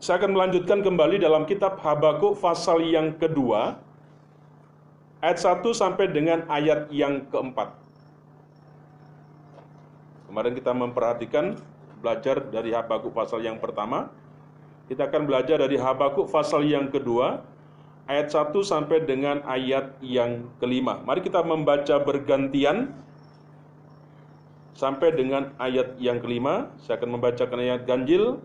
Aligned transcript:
Saya 0.00 0.16
akan 0.16 0.32
melanjutkan 0.32 0.80
kembali 0.80 1.20
dalam 1.20 1.44
kitab 1.44 1.76
Habakuk 1.84 2.40
pasal 2.40 2.80
yang 2.88 3.20
kedua, 3.20 3.76
ayat 5.20 5.36
1 5.36 5.60
sampai 5.76 6.08
dengan 6.08 6.48
ayat 6.48 6.88
yang 6.88 7.28
keempat. 7.28 7.76
Kemarin 10.24 10.56
kita 10.56 10.72
memperhatikan 10.72 11.60
belajar 12.00 12.40
dari 12.48 12.72
Habakuk 12.72 13.12
pasal 13.12 13.44
yang 13.44 13.60
pertama. 13.60 14.08
Kita 14.88 15.04
akan 15.04 15.28
belajar 15.28 15.60
dari 15.60 15.76
Habakuk 15.76 16.32
pasal 16.32 16.64
yang 16.64 16.88
kedua, 16.88 17.44
ayat 18.08 18.32
1 18.32 18.56
sampai 18.64 19.04
dengan 19.04 19.44
ayat 19.44 20.00
yang 20.00 20.48
kelima. 20.64 21.04
Mari 21.04 21.20
kita 21.20 21.44
membaca 21.44 22.00
bergantian 22.00 22.88
sampai 24.72 25.12
dengan 25.12 25.52
ayat 25.60 26.00
yang 26.00 26.24
kelima. 26.24 26.72
Saya 26.80 26.96
akan 26.96 27.20
membacakan 27.20 27.60
ayat 27.60 27.84
ganjil, 27.84 28.40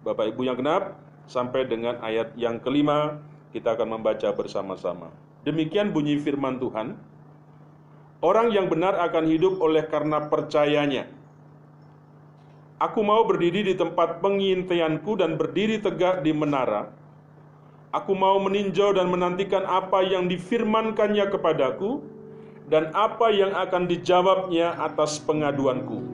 Bapak 0.00 0.32
Ibu 0.32 0.48
yang 0.48 0.56
genap, 0.56 0.96
sampai 1.30 1.68
dengan 1.68 2.00
ayat 2.02 2.34
yang 2.34 2.58
kelima. 2.58 3.22
Kita 3.50 3.74
akan 3.74 3.98
membaca 3.98 4.30
bersama-sama. 4.30 5.10
Demikian 5.42 5.90
bunyi 5.90 6.18
firman 6.22 6.62
Tuhan. 6.62 6.94
Orang 8.22 8.54
yang 8.54 8.70
benar 8.70 8.94
akan 9.00 9.26
hidup 9.26 9.58
oleh 9.58 9.82
karena 9.90 10.30
percayanya. 10.30 11.08
Aku 12.78 13.02
mau 13.02 13.26
berdiri 13.26 13.66
di 13.66 13.74
tempat 13.74 14.22
pengintaianku 14.24 15.18
dan 15.18 15.34
berdiri 15.34 15.82
tegak 15.82 16.22
di 16.24 16.32
menara. 16.32 16.88
Aku 17.90 18.14
mau 18.14 18.38
meninjau 18.38 18.94
dan 18.94 19.10
menantikan 19.10 19.66
apa 19.66 20.06
yang 20.06 20.30
difirmankannya 20.30 21.26
kepadaku 21.26 22.00
dan 22.70 22.94
apa 22.94 23.34
yang 23.34 23.50
akan 23.50 23.90
dijawabnya 23.90 24.78
atas 24.78 25.18
pengaduanku. 25.18 26.09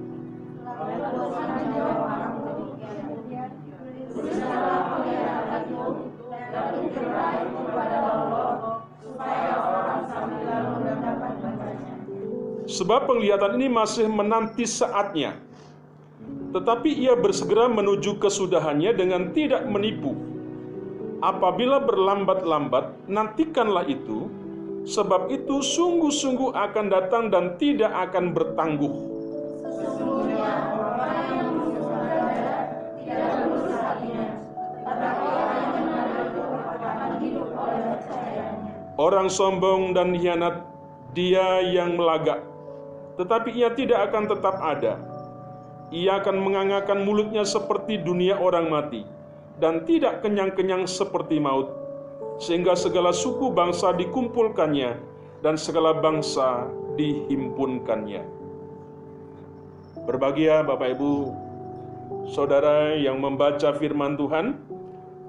Sebab 12.66 13.06
penglihatan 13.06 13.56
ini 13.58 13.70
masih 13.70 14.10
menanti 14.10 14.66
saatnya 14.66 15.46
tetapi 16.56 16.88
ia 16.88 17.12
bersegera 17.12 17.68
menuju 17.68 18.16
kesudahannya 18.16 18.96
dengan 18.96 19.28
tidak 19.36 19.68
menipu. 19.68 20.16
Apabila 21.20 21.84
berlambat-lambat, 21.84 23.08
nantikanlah 23.08 23.84
itu, 23.84 24.32
sebab 24.88 25.28
itu 25.28 25.60
sungguh-sungguh 25.60 26.56
akan 26.56 26.86
datang 26.88 27.28
dan 27.28 27.60
tidak 27.60 27.92
akan 28.08 28.32
bertangguh. 28.32 28.94
Orang 38.96 39.28
sombong 39.28 39.92
dan 39.92 40.16
hianat, 40.16 40.64
dia 41.12 41.60
yang 41.60 42.00
melagak, 42.00 42.40
tetapi 43.16 43.52
ia 43.56 43.72
tidak 43.72 44.12
akan 44.12 44.24
tetap 44.28 44.56
ada 44.60 45.16
ia 45.94 46.18
akan 46.18 46.42
mengangakan 46.42 47.06
mulutnya 47.06 47.46
seperti 47.46 48.02
dunia 48.02 48.34
orang 48.42 48.66
mati, 48.66 49.06
dan 49.62 49.86
tidak 49.86 50.18
kenyang-kenyang 50.18 50.82
seperti 50.82 51.38
maut, 51.38 51.70
sehingga 52.42 52.74
segala 52.74 53.14
suku 53.14 53.54
bangsa 53.54 53.94
dikumpulkannya, 53.94 54.98
dan 55.46 55.54
segala 55.54 55.94
bangsa 55.94 56.66
dihimpunkannya. 56.98 58.26
Berbahagia 60.06 60.66
Bapak 60.66 60.98
Ibu, 60.98 61.14
Saudara 62.30 62.98
yang 62.98 63.22
membaca 63.22 63.70
firman 63.78 64.18
Tuhan, 64.18 64.58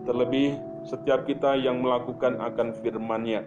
terlebih 0.09 0.57
setiap 0.89 1.29
kita 1.29 1.53
yang 1.53 1.81
melakukan 1.85 2.41
akan 2.41 2.73
firman-Nya. 2.81 3.45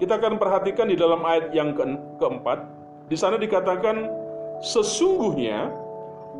Kita 0.00 0.16
akan 0.16 0.40
perhatikan 0.40 0.88
di 0.88 0.96
dalam 0.96 1.20
ayat 1.24 1.52
yang 1.52 1.76
ke 1.76 1.84
keempat, 2.20 2.64
di 3.08 3.16
sana 3.16 3.36
dikatakan 3.36 4.24
Sesungguhnya 4.64 5.68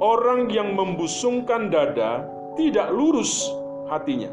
orang 0.01 0.49
yang 0.49 0.73
membusungkan 0.73 1.69
dada 1.69 2.25
tidak 2.57 2.89
lurus 2.89 3.53
hatinya. 3.93 4.33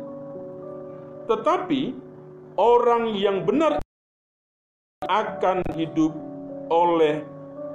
Tetapi 1.28 1.92
orang 2.56 3.12
yang 3.20 3.44
benar 3.44 3.84
akan 5.04 5.60
hidup 5.76 6.16
oleh 6.72 7.26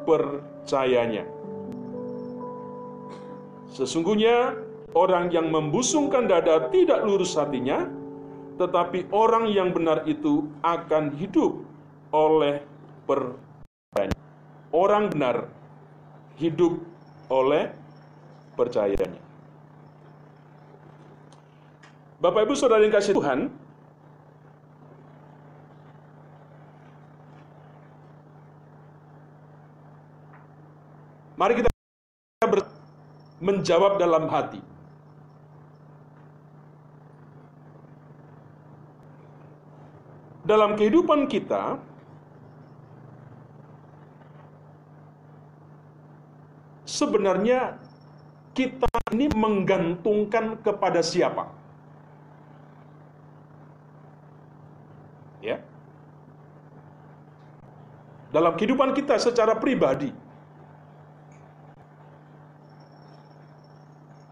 percayanya. 0.09 1.29
Sesungguhnya 3.77 4.57
orang 4.97 5.29
yang 5.29 5.53
membusungkan 5.53 6.31
dada 6.31 6.73
tidak 6.73 7.05
lurus 7.05 7.37
hatinya, 7.37 7.85
tetapi 8.57 9.13
orang 9.13 9.53
yang 9.53 9.75
benar 9.75 10.07
itu 10.09 10.49
akan 10.65 11.13
hidup 11.13 11.61
oleh 12.15 12.65
percayanya. 13.05 14.26
Orang 14.75 15.15
benar 15.15 15.47
hidup 16.37 16.83
oleh 17.31 17.73
percayanya. 18.59 19.23
Bapak 22.17 22.49
Ibu 22.49 22.55
Saudara 22.57 22.81
yang 22.81 22.97
kasih 22.97 23.13
Tuhan, 23.13 23.53
mari 31.37 31.61
kita 31.61 31.69
menjawab 33.45 34.01
dalam 34.01 34.33
hati. 34.33 34.65
Dalam 40.47 40.79
kehidupan 40.79 41.27
kita, 41.29 41.77
sebenarnya 46.97 47.77
kita 48.57 48.89
ini 49.13 49.29
menggantungkan 49.37 50.57
kepada 50.65 51.05
siapa? 51.05 51.53
Ya. 55.45 55.61
Dalam 58.33 58.57
kehidupan 58.57 58.97
kita 58.97 59.21
secara 59.21 59.55
pribadi, 59.61 60.11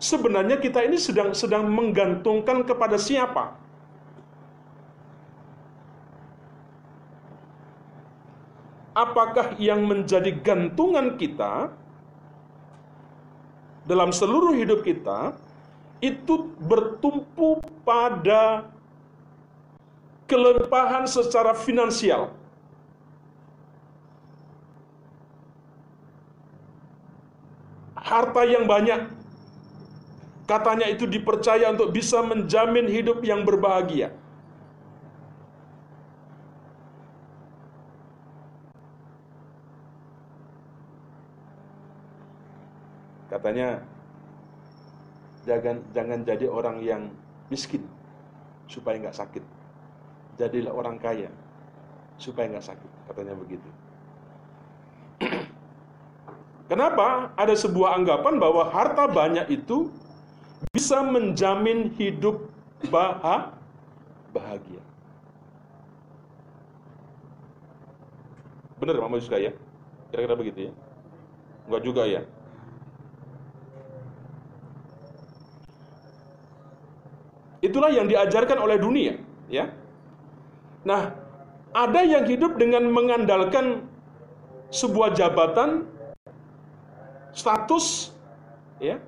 sebenarnya 0.00 0.56
kita 0.64 0.80
ini 0.88 0.96
sedang 0.96 1.36
sedang 1.36 1.68
menggantungkan 1.68 2.64
kepada 2.64 2.96
siapa? 2.96 3.60
Apakah 8.94 9.58
yang 9.58 9.82
menjadi 9.90 10.30
gantungan 10.38 11.18
kita 11.18 11.74
dalam 13.84 14.10
seluruh 14.10 14.56
hidup 14.56 14.80
kita 14.80 15.36
itu 16.00 16.52
bertumpu 16.60 17.60
pada 17.84 18.68
kelimpahan 20.24 21.04
secara 21.04 21.52
finansial. 21.52 22.32
Harta 28.04 28.44
yang 28.44 28.68
banyak 28.68 29.08
katanya 30.44 30.92
itu 30.92 31.08
dipercaya 31.08 31.72
untuk 31.72 31.88
bisa 31.92 32.20
menjamin 32.20 32.84
hidup 32.84 33.24
yang 33.24 33.48
berbahagia. 33.48 34.12
Katanya 43.44 43.76
jangan 45.44 45.76
jangan 45.92 46.24
jadi 46.24 46.48
orang 46.48 46.80
yang 46.80 47.12
miskin 47.52 47.84
supaya 48.72 48.96
nggak 48.96 49.12
sakit. 49.12 49.44
Jadilah 50.40 50.72
orang 50.72 50.96
kaya 50.96 51.28
supaya 52.16 52.48
nggak 52.48 52.64
sakit. 52.64 52.90
Katanya 53.04 53.36
begitu. 53.36 53.68
Kenapa? 56.72 57.36
Ada 57.36 57.52
sebuah 57.68 58.00
anggapan 58.00 58.40
bahwa 58.40 58.72
harta 58.72 59.04
banyak 59.12 59.52
itu 59.52 59.92
bisa 60.72 61.04
menjamin 61.04 61.92
hidup 62.00 62.48
bahagia. 64.32 64.80
Benar, 68.80 69.04
Mama 69.04 69.20
Yuska 69.20 69.36
ya? 69.36 69.52
Kira-kira 70.08 70.32
begitu 70.32 70.58
ya? 70.64 70.72
Enggak 71.68 71.84
juga 71.84 72.08
ya? 72.08 72.24
Itulah 77.74 77.90
yang 77.90 78.06
diajarkan 78.06 78.62
oleh 78.62 78.78
dunia, 78.78 79.18
ya. 79.50 79.74
Nah, 80.86 81.10
ada 81.74 82.06
yang 82.06 82.22
hidup 82.22 82.54
dengan 82.54 82.86
mengandalkan 82.86 83.82
sebuah 84.70 85.10
jabatan, 85.18 85.82
status, 87.34 88.14
ya. 88.78 89.02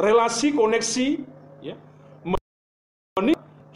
relasi 0.00 0.56
koneksi 0.56 1.28
ya. 1.60 1.76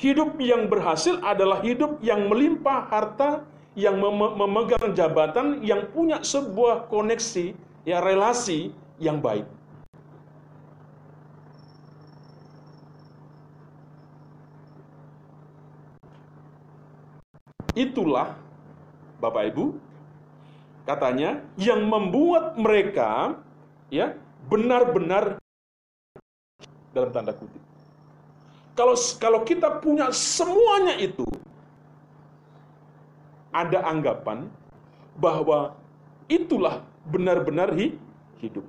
Hidup 0.01 0.41
yang 0.41 0.73
berhasil 0.73 1.21
adalah 1.21 1.61
hidup 1.61 2.01
yang 2.01 2.33
melimpah 2.33 2.89
harta, 2.89 3.45
yang 3.77 4.01
mem 4.01 4.17
memegang 4.41 4.97
jabatan, 4.97 5.61
yang 5.61 5.85
punya 5.93 6.25
sebuah 6.25 6.89
koneksi, 6.89 7.53
ya 7.85 8.01
relasi 8.01 8.73
yang 8.97 9.21
baik. 9.21 9.58
Itulah 17.79 18.35
Bapak 19.23 19.55
Ibu 19.55 19.79
katanya 20.83 21.47
yang 21.55 21.87
membuat 21.87 22.59
mereka 22.59 23.39
ya 23.87 24.19
benar-benar 24.51 25.39
dalam 26.91 27.15
tanda 27.15 27.31
kutip. 27.31 27.63
Kalau 28.75 28.99
kalau 29.23 29.41
kita 29.47 29.79
punya 29.79 30.11
semuanya 30.11 30.99
itu 30.99 31.23
ada 33.55 33.87
anggapan 33.87 34.51
bahwa 35.19 35.79
itulah 36.27 36.83
benar-benar 37.07 37.75
hidup. 38.43 38.67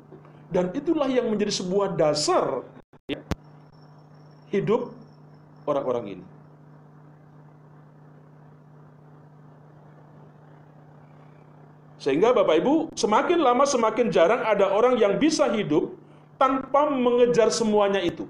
Dan 0.50 0.74
itulah 0.74 1.06
yang 1.06 1.30
menjadi 1.30 1.62
sebuah 1.62 1.94
dasar 1.94 2.66
ya, 3.06 3.22
hidup 4.50 4.90
orang-orang 5.70 6.18
ini. 6.18 6.26
Sehingga 12.00 12.32
Bapak 12.32 12.64
Ibu, 12.64 12.76
semakin 12.96 13.40
lama 13.44 13.68
semakin 13.68 14.08
jarang 14.08 14.40
ada 14.48 14.72
orang 14.72 14.96
yang 14.96 15.20
bisa 15.20 15.52
hidup 15.52 16.00
tanpa 16.40 16.88
mengejar 16.88 17.52
semuanya 17.52 18.00
itu. 18.00 18.24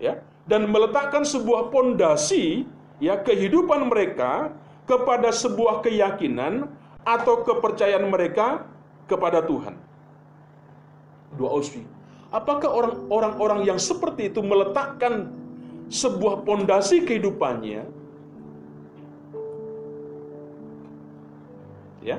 Ya, 0.00 0.24
dan 0.48 0.66
meletakkan 0.72 1.22
sebuah 1.22 1.70
pondasi 1.70 2.64
ya 2.98 3.20
kehidupan 3.20 3.86
mereka 3.92 4.50
kepada 4.88 5.30
sebuah 5.30 5.84
keyakinan 5.84 6.66
atau 7.04 7.44
kepercayaan 7.46 8.08
mereka 8.08 8.66
kepada 9.06 9.44
Tuhan. 9.44 9.76
Dua 11.36 11.50
Oswi. 11.60 11.84
Apakah 12.32 12.72
orang-orang 13.12 13.68
yang 13.68 13.76
seperti 13.76 14.32
itu 14.32 14.40
meletakkan 14.40 15.28
sebuah 15.92 16.48
pondasi 16.48 17.04
kehidupannya 17.04 17.84
ya 22.02 22.18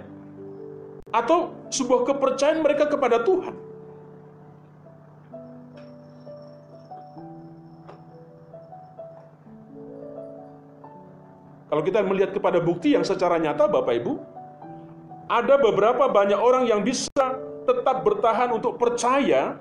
atau 1.14 1.54
sebuah 1.70 2.10
kepercayaan 2.10 2.66
mereka 2.66 2.90
kepada 2.90 3.22
Tuhan. 3.22 3.54
Kalau 11.70 11.82
kita 11.86 12.06
melihat 12.06 12.34
kepada 12.34 12.62
bukti 12.62 12.94
yang 12.94 13.06
secara 13.06 13.42
nyata 13.42 13.66
Bapak 13.66 13.94
Ibu, 13.98 14.14
ada 15.26 15.58
beberapa 15.58 16.06
banyak 16.06 16.38
orang 16.38 16.70
yang 16.70 16.86
bisa 16.86 17.10
tetap 17.66 18.06
bertahan 18.06 18.54
untuk 18.54 18.78
percaya 18.78 19.58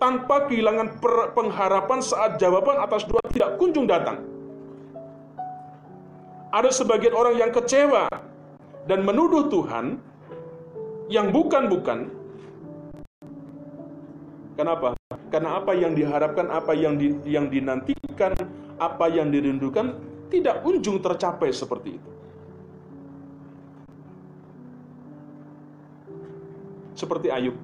tanpa 0.00 0.48
kehilangan 0.48 0.96
pengharapan 1.36 2.00
saat 2.00 2.40
jawaban 2.40 2.80
atas 2.80 3.04
doa 3.04 3.20
tidak 3.28 3.60
kunjung 3.60 3.84
datang. 3.84 4.24
Ada 6.48 6.72
sebagian 6.72 7.12
orang 7.12 7.36
yang 7.36 7.52
kecewa 7.52 8.08
dan 8.90 9.06
menuduh 9.06 9.46
Tuhan 9.46 10.02
yang 11.06 11.30
bukan-bukan. 11.30 12.10
Kenapa? 14.58 14.98
Karena 15.30 15.62
apa 15.62 15.78
yang 15.78 15.94
diharapkan, 15.94 16.50
apa 16.50 16.74
yang 16.74 16.98
di, 16.98 17.14
yang 17.22 17.46
dinantikan, 17.46 18.34
apa 18.82 19.06
yang 19.06 19.30
dirindukan 19.30 19.94
tidak 20.26 20.66
kunjung 20.66 20.98
tercapai 20.98 21.54
seperti 21.54 22.02
itu. 22.02 22.10
Seperti 26.98 27.30
Ayub, 27.30 27.54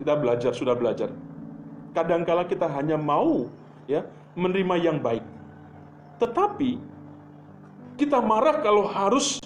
kita 0.00 0.16
belajar 0.16 0.56
sudah 0.56 0.72
belajar. 0.72 1.12
Kadangkala 1.92 2.48
kita 2.48 2.64
hanya 2.72 2.96
mau 2.96 3.52
ya 3.84 4.08
menerima 4.32 4.74
yang 4.80 4.98
baik. 5.04 5.22
Tetapi 6.16 6.80
kita 8.00 8.24
marah 8.24 8.64
kalau 8.64 8.88
harus 8.88 9.36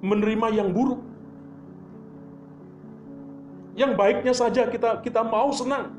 menerima 0.00 0.46
yang 0.52 0.68
buruk. 0.72 1.00
Yang 3.76 3.92
baiknya 3.96 4.34
saja 4.36 4.68
kita 4.68 5.00
kita 5.00 5.20
mau 5.24 5.52
senang. 5.52 5.96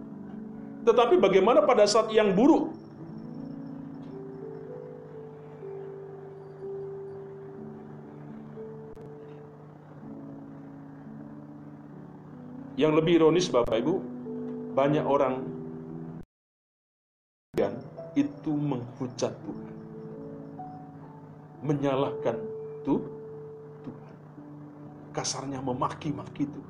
Tetapi 0.85 1.17
bagaimana 1.21 1.61
pada 1.61 1.85
saat 1.85 2.09
yang 2.09 2.33
buruk? 2.33 2.73
Yang 12.81 12.97
lebih 12.97 13.13
ironis 13.21 13.45
Bapak 13.45 13.77
Ibu, 13.77 14.01
banyak 14.73 15.05
orang 15.05 15.45
itu 18.17 18.51
menghujat 18.51 19.29
Tuhan. 19.45 19.69
Menyalahkan 21.61 22.37
Tuhan 22.81 23.20
kasarnya 25.11 25.59
memaki-maki 25.59 26.47
itu. 26.47 26.61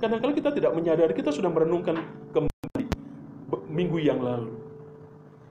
Kadang-kadang 0.00 0.32
kita 0.32 0.50
tidak 0.56 0.72
menyadari, 0.72 1.12
kita 1.12 1.28
sudah 1.28 1.52
merenungkan 1.52 2.00
kembali 2.32 2.84
minggu 3.68 3.98
yang 4.00 4.18
lalu. 4.24 4.56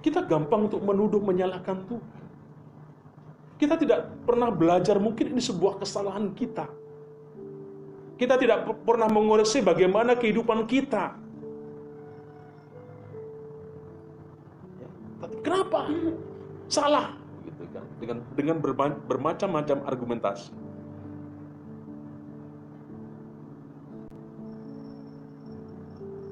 Kita 0.02 0.26
gampang 0.26 0.72
untuk 0.72 0.82
menuduh 0.82 1.22
menyalahkan 1.22 1.86
Tuhan. 1.86 2.24
Kita 3.60 3.76
tidak 3.76 4.10
pernah 4.24 4.50
belajar, 4.50 4.98
mungkin 4.98 5.36
ini 5.36 5.42
sebuah 5.44 5.84
kesalahan 5.84 6.34
kita. 6.34 6.66
Kita 8.18 8.36
tidak 8.42 8.68
pernah 8.88 9.08
mengoreksi 9.12 9.62
bagaimana 9.62 10.18
kehidupan 10.18 10.66
kita. 10.66 11.14
Ya, 14.80 14.88
kenapa? 15.44 15.88
Salah 16.70 17.18
gitu 17.50 17.66
kan 17.74 17.84
dengan 17.98 18.18
dengan 18.38 18.58
bermacam-macam 19.10 19.78
argumentasi. 19.90 20.54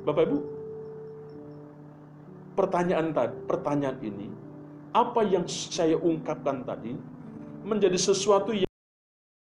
Bapak 0.06 0.24
Ibu, 0.24 0.38
pertanyaan 2.56 3.12
tadi, 3.12 3.36
pertanyaan 3.44 3.98
ini 4.00 4.32
apa 4.96 5.20
yang 5.26 5.44
saya 5.50 6.00
ungkapkan 6.00 6.64
tadi 6.64 6.96
menjadi 7.68 8.00
sesuatu 8.00 8.56
yang, 8.56 8.72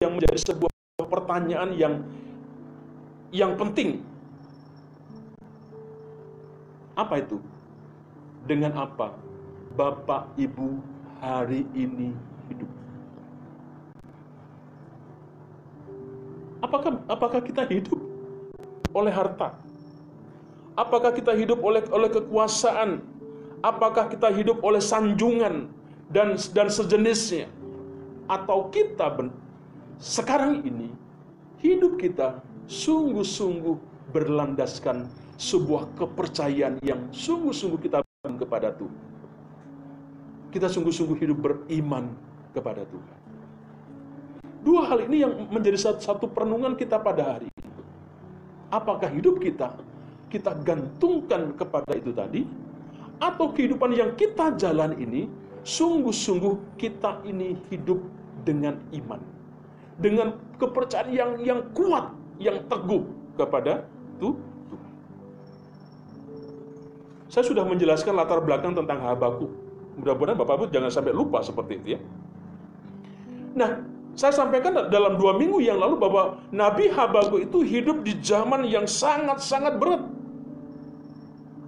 yang 0.03 0.11
menjadi 0.19 0.43
sebuah 0.43 1.07
pertanyaan 1.07 1.71
yang 1.77 1.93
yang 3.31 3.53
penting. 3.55 4.03
Apa 6.97 7.21
itu? 7.21 7.37
Dengan 8.43 8.73
apa 8.75 9.26
Bapak 9.77 10.33
Ibu 10.41 10.81
hari 11.21 11.61
ini 11.77 12.09
hidup. 12.49 12.65
Apakah 16.65 16.97
apakah 17.05 17.41
kita 17.45 17.61
hidup 17.69 18.01
oleh 18.89 19.13
harta? 19.13 19.53
Apakah 20.73 21.13
kita 21.13 21.37
hidup 21.37 21.61
oleh 21.61 21.85
oleh 21.93 22.09
kekuasaan? 22.09 23.05
Apakah 23.61 24.09
kita 24.09 24.33
hidup 24.33 24.65
oleh 24.65 24.81
sanjungan 24.81 25.69
dan 26.09 26.33
dan 26.57 26.73
sejenisnya? 26.73 27.45
Atau 28.25 28.73
kita 28.73 29.13
ben, 29.13 29.29
sekarang 30.01 30.65
ini 30.65 30.89
hidup 31.61 32.01
kita 32.01 32.41
sungguh-sungguh 32.65 33.77
berlandaskan 34.09 35.05
sebuah 35.37 35.85
kepercayaan 36.01 36.81
yang 36.81 37.13
sungguh-sungguh 37.13 37.77
kita 37.85 38.01
kepada 38.25 38.73
Tuhan 38.73 39.06
kita 40.51 40.71
sungguh-sungguh 40.71 41.17
hidup 41.19 41.37
beriman 41.39 42.11
kepada 42.55 42.87
Tuhan. 42.87 43.17
Dua 44.63 44.83
hal 44.89 45.07
ini 45.07 45.23
yang 45.23 45.33
menjadi 45.47 45.79
satu, 45.79 46.27
perenungan 46.27 46.75
kita 46.75 46.99
pada 46.99 47.37
hari 47.37 47.47
ini. 47.47 47.71
Apakah 48.67 49.07
hidup 49.07 49.39
kita 49.39 49.79
kita 50.27 50.51
gantungkan 50.59 51.55
kepada 51.55 51.95
itu 51.95 52.11
tadi 52.11 52.43
atau 53.17 53.49
kehidupan 53.55 53.95
yang 53.95 54.11
kita 54.19 54.53
jalan 54.59 54.93
ini 54.99 55.31
sungguh-sungguh 55.63 56.75
kita 56.75 57.23
ini 57.23 57.55
hidup 57.71 58.03
dengan 58.43 58.77
iman. 58.91 59.23
Dengan 59.97 60.37
kepercayaan 60.61 61.09
yang 61.09 61.31
yang 61.41 61.59
kuat, 61.73 62.13
yang 62.37 62.61
teguh 62.69 63.07
kepada 63.39 63.87
Tuhan. 64.21 64.45
Saya 67.27 67.43
sudah 67.43 67.65
menjelaskan 67.65 68.13
latar 68.13 68.39
belakang 68.43 68.77
tentang 68.77 69.03
Habakuk 69.03 69.66
Mudah-mudahan 69.97 70.37
Bapak 70.37 70.55
Ibu 70.61 70.65
jangan 70.69 70.93
sampai 70.93 71.13
lupa 71.13 71.41
seperti 71.41 71.81
itu 71.81 71.87
ya. 71.97 71.99
Nah, 73.57 73.71
Saya 74.17 74.33
sampaikan 74.33 74.89
dalam 74.89 75.13
dua 75.21 75.37
minggu 75.37 75.61
yang 75.61 75.77
lalu 75.77 75.95
bahwa 76.01 76.41
Nabi 76.49 76.89
Habakuk 76.89 77.37
itu 77.37 77.61
hidup 77.61 78.01
di 78.01 78.17
zaman 78.17 78.65
yang 78.65 78.89
sangat-sangat 78.89 79.77
berat. 79.77 80.01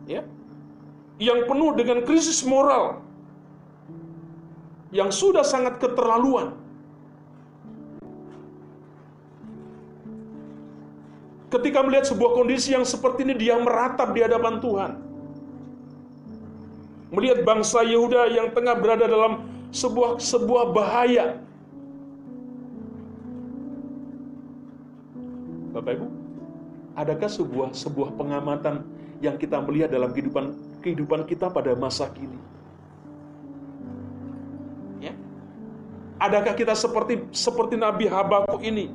Ya. 0.10 0.26
Yang 1.22 1.46
penuh 1.46 1.78
dengan 1.78 2.02
krisis 2.02 2.42
moral. 2.42 3.06
Yang 4.90 5.10
sudah 5.22 5.46
sangat 5.46 5.78
keterlaluan. 5.78 6.58
Ketika 11.54 11.86
melihat 11.86 12.10
sebuah 12.10 12.34
kondisi 12.34 12.74
yang 12.74 12.82
seperti 12.82 13.30
ini 13.30 13.38
dia 13.38 13.62
meratap 13.62 14.10
di 14.18 14.26
hadapan 14.26 14.58
Tuhan. 14.58 14.92
Melihat 17.10 17.42
bangsa 17.42 17.82
Yehuda 17.82 18.30
yang 18.30 18.54
tengah 18.54 18.78
berada 18.78 19.10
dalam 19.10 19.46
sebuah 19.74 20.22
sebuah 20.22 20.74
bahaya 20.74 21.38
Bapak 25.70 26.02
Ibu, 26.02 26.08
adakah 26.98 27.30
sebuah 27.30 27.70
sebuah 27.78 28.18
pengamatan 28.18 28.82
yang 29.22 29.38
kita 29.38 29.62
melihat 29.62 29.94
dalam 29.94 30.10
kehidupan 30.10 30.58
kehidupan 30.82 31.30
kita 31.30 31.54
pada 31.54 31.78
masa 31.78 32.10
kini? 32.10 32.36
Ya. 34.98 35.14
Adakah 36.18 36.58
kita 36.58 36.74
seperti 36.74 37.22
seperti 37.30 37.78
Nabi 37.78 38.10
Habakuk 38.10 38.66
ini? 38.66 38.90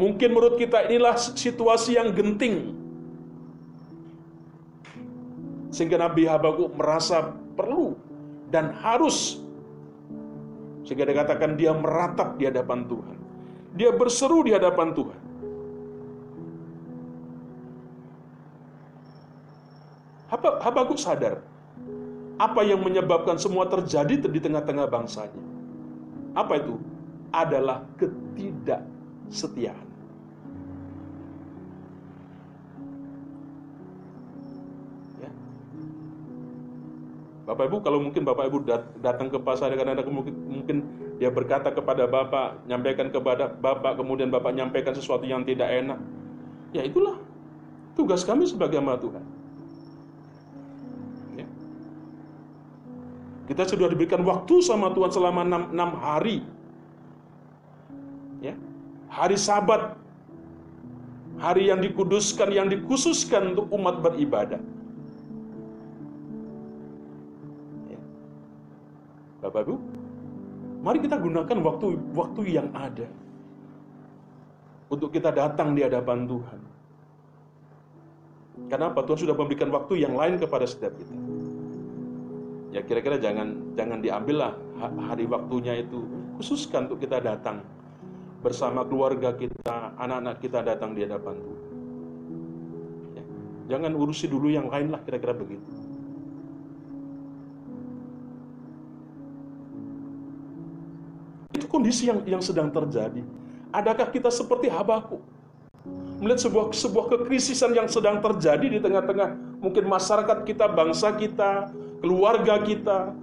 Mungkin 0.00 0.30
menurut 0.30 0.56
kita 0.56 0.86
inilah 0.88 1.18
situasi 1.18 1.98
yang 1.98 2.14
genting. 2.14 2.77
Sehingga 5.78 5.94
Nabi 5.94 6.26
Habakuk 6.26 6.74
merasa 6.74 7.38
perlu 7.54 7.94
dan 8.50 8.74
harus 8.82 9.38
sehingga 10.82 11.06
dikatakan 11.06 11.54
dia 11.54 11.70
meratap 11.70 12.34
di 12.34 12.50
hadapan 12.50 12.82
Tuhan. 12.90 13.14
Dia 13.78 13.94
berseru 13.94 14.42
di 14.42 14.50
hadapan 14.50 14.90
Tuhan. 14.90 15.20
Habakuk 20.34 20.98
sadar 20.98 21.46
apa 22.42 22.60
yang 22.66 22.82
menyebabkan 22.82 23.38
semua 23.38 23.70
terjadi 23.70 24.26
di 24.26 24.40
tengah-tengah 24.42 24.90
bangsanya. 24.90 25.44
Apa 26.34 26.58
itu? 26.58 26.74
Adalah 27.30 27.86
ketidaksetiaan. 28.02 29.87
Bapak 37.48 37.64
Ibu, 37.72 37.80
kalau 37.80 37.96
mungkin 38.04 38.28
Bapak 38.28 38.52
Ibu 38.52 38.68
datang 39.00 39.32
ke 39.32 39.40
pasar 39.40 39.72
kadang-kadang 39.72 40.12
mungkin, 40.12 40.36
mungkin 40.52 40.76
dia 41.16 41.32
berkata 41.32 41.72
kepada 41.72 42.04
Bapak, 42.04 42.68
nyampaikan 42.68 43.08
kepada 43.08 43.48
Bapak, 43.48 43.96
kemudian 43.96 44.28
Bapak 44.28 44.52
nyampaikan 44.52 44.92
sesuatu 44.92 45.24
yang 45.24 45.48
tidak 45.48 45.64
enak. 45.64 45.96
Ya 46.76 46.84
itulah 46.84 47.16
tugas 47.96 48.20
kami 48.28 48.44
sebagai 48.44 48.76
hamba 48.76 49.00
Tuhan. 49.00 49.24
Ya. 51.40 51.48
Kita 53.48 53.64
sudah 53.64 53.88
diberikan 53.88 54.20
waktu 54.28 54.60
sama 54.60 54.92
Tuhan 54.92 55.08
selama 55.08 55.40
enam, 55.48 55.62
enam 55.72 55.90
hari. 56.04 56.44
Ya. 58.44 58.52
Hari 59.08 59.40
sabat. 59.40 59.96
Hari 61.40 61.72
yang 61.72 61.80
dikuduskan, 61.80 62.52
yang 62.52 62.68
dikhususkan 62.68 63.56
untuk 63.56 63.72
umat 63.72 64.04
beribadah. 64.04 64.60
Bapak 69.48 69.64
Ibu, 69.64 69.76
Mari 70.78 71.02
kita 71.02 71.18
gunakan 71.18 71.58
waktu 71.66 71.86
waktu 72.14 72.40
yang 72.54 72.70
ada 72.70 73.10
untuk 74.88 75.10
kita 75.10 75.34
datang 75.34 75.74
di 75.74 75.82
hadapan 75.82 76.22
Tuhan. 76.24 76.60
Kenapa? 78.70 79.02
Tuhan 79.02 79.26
sudah 79.26 79.34
memberikan 79.34 79.74
waktu 79.74 80.06
yang 80.06 80.14
lain 80.14 80.38
kepada 80.38 80.64
setiap 80.70 80.94
kita. 80.94 81.14
Ya 82.70 82.80
kira-kira 82.84 83.18
jangan 83.18 83.74
jangan 83.74 83.98
diambillah 83.98 84.54
hari 85.08 85.26
waktunya 85.26 85.82
itu 85.82 86.04
khususkan 86.38 86.86
untuk 86.86 87.02
kita 87.02 87.18
datang 87.18 87.64
bersama 88.38 88.86
keluarga 88.86 89.34
kita, 89.34 89.98
anak-anak 89.98 90.36
kita 90.38 90.62
datang 90.62 90.94
di 90.94 91.02
hadapan 91.02 91.42
Tuhan. 91.42 91.66
Ya, 93.18 93.24
jangan 93.74 93.98
urusi 93.98 94.30
dulu 94.30 94.46
yang 94.46 94.70
lain 94.70 94.94
lah 94.94 95.02
kira-kira 95.02 95.34
begitu. 95.34 95.87
Kondisi 101.68 102.08
yang 102.08 102.24
yang 102.24 102.42
sedang 102.42 102.72
terjadi. 102.72 103.22
Adakah 103.70 104.08
kita 104.08 104.32
seperti 104.32 104.72
Habakuk? 104.72 105.20
Melihat 106.18 106.50
sebuah 106.50 106.74
sebuah 106.74 107.06
kekrisisan 107.14 107.76
yang 107.76 107.86
sedang 107.86 108.18
terjadi 108.18 108.66
di 108.66 108.78
tengah-tengah 108.82 109.60
mungkin 109.62 109.86
masyarakat 109.86 110.42
kita, 110.42 110.66
bangsa 110.66 111.14
kita, 111.14 111.70
keluarga 112.02 112.58
kita, 112.64 113.14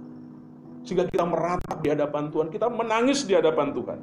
sehingga 0.86 1.04
kita 1.10 1.26
meratap 1.26 1.76
di 1.82 1.92
hadapan 1.92 2.30
Tuhan, 2.32 2.48
kita 2.48 2.70
menangis 2.72 3.26
di 3.26 3.34
hadapan 3.36 3.74
Tuhan. 3.74 3.98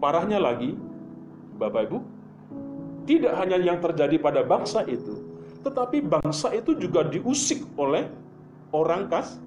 Parahnya 0.00 0.40
lagi, 0.42 0.74
Bapak 1.60 1.92
Ibu, 1.92 1.98
tidak 3.06 3.32
hanya 3.38 3.56
yang 3.62 3.78
terjadi 3.78 4.16
pada 4.18 4.42
bangsa 4.42 4.82
itu, 4.90 5.22
tetapi 5.62 6.02
bangsa 6.02 6.50
itu 6.56 6.74
juga 6.74 7.06
diusik 7.06 7.62
oleh 7.78 8.10
orang 8.74 9.06
kas 9.06 9.38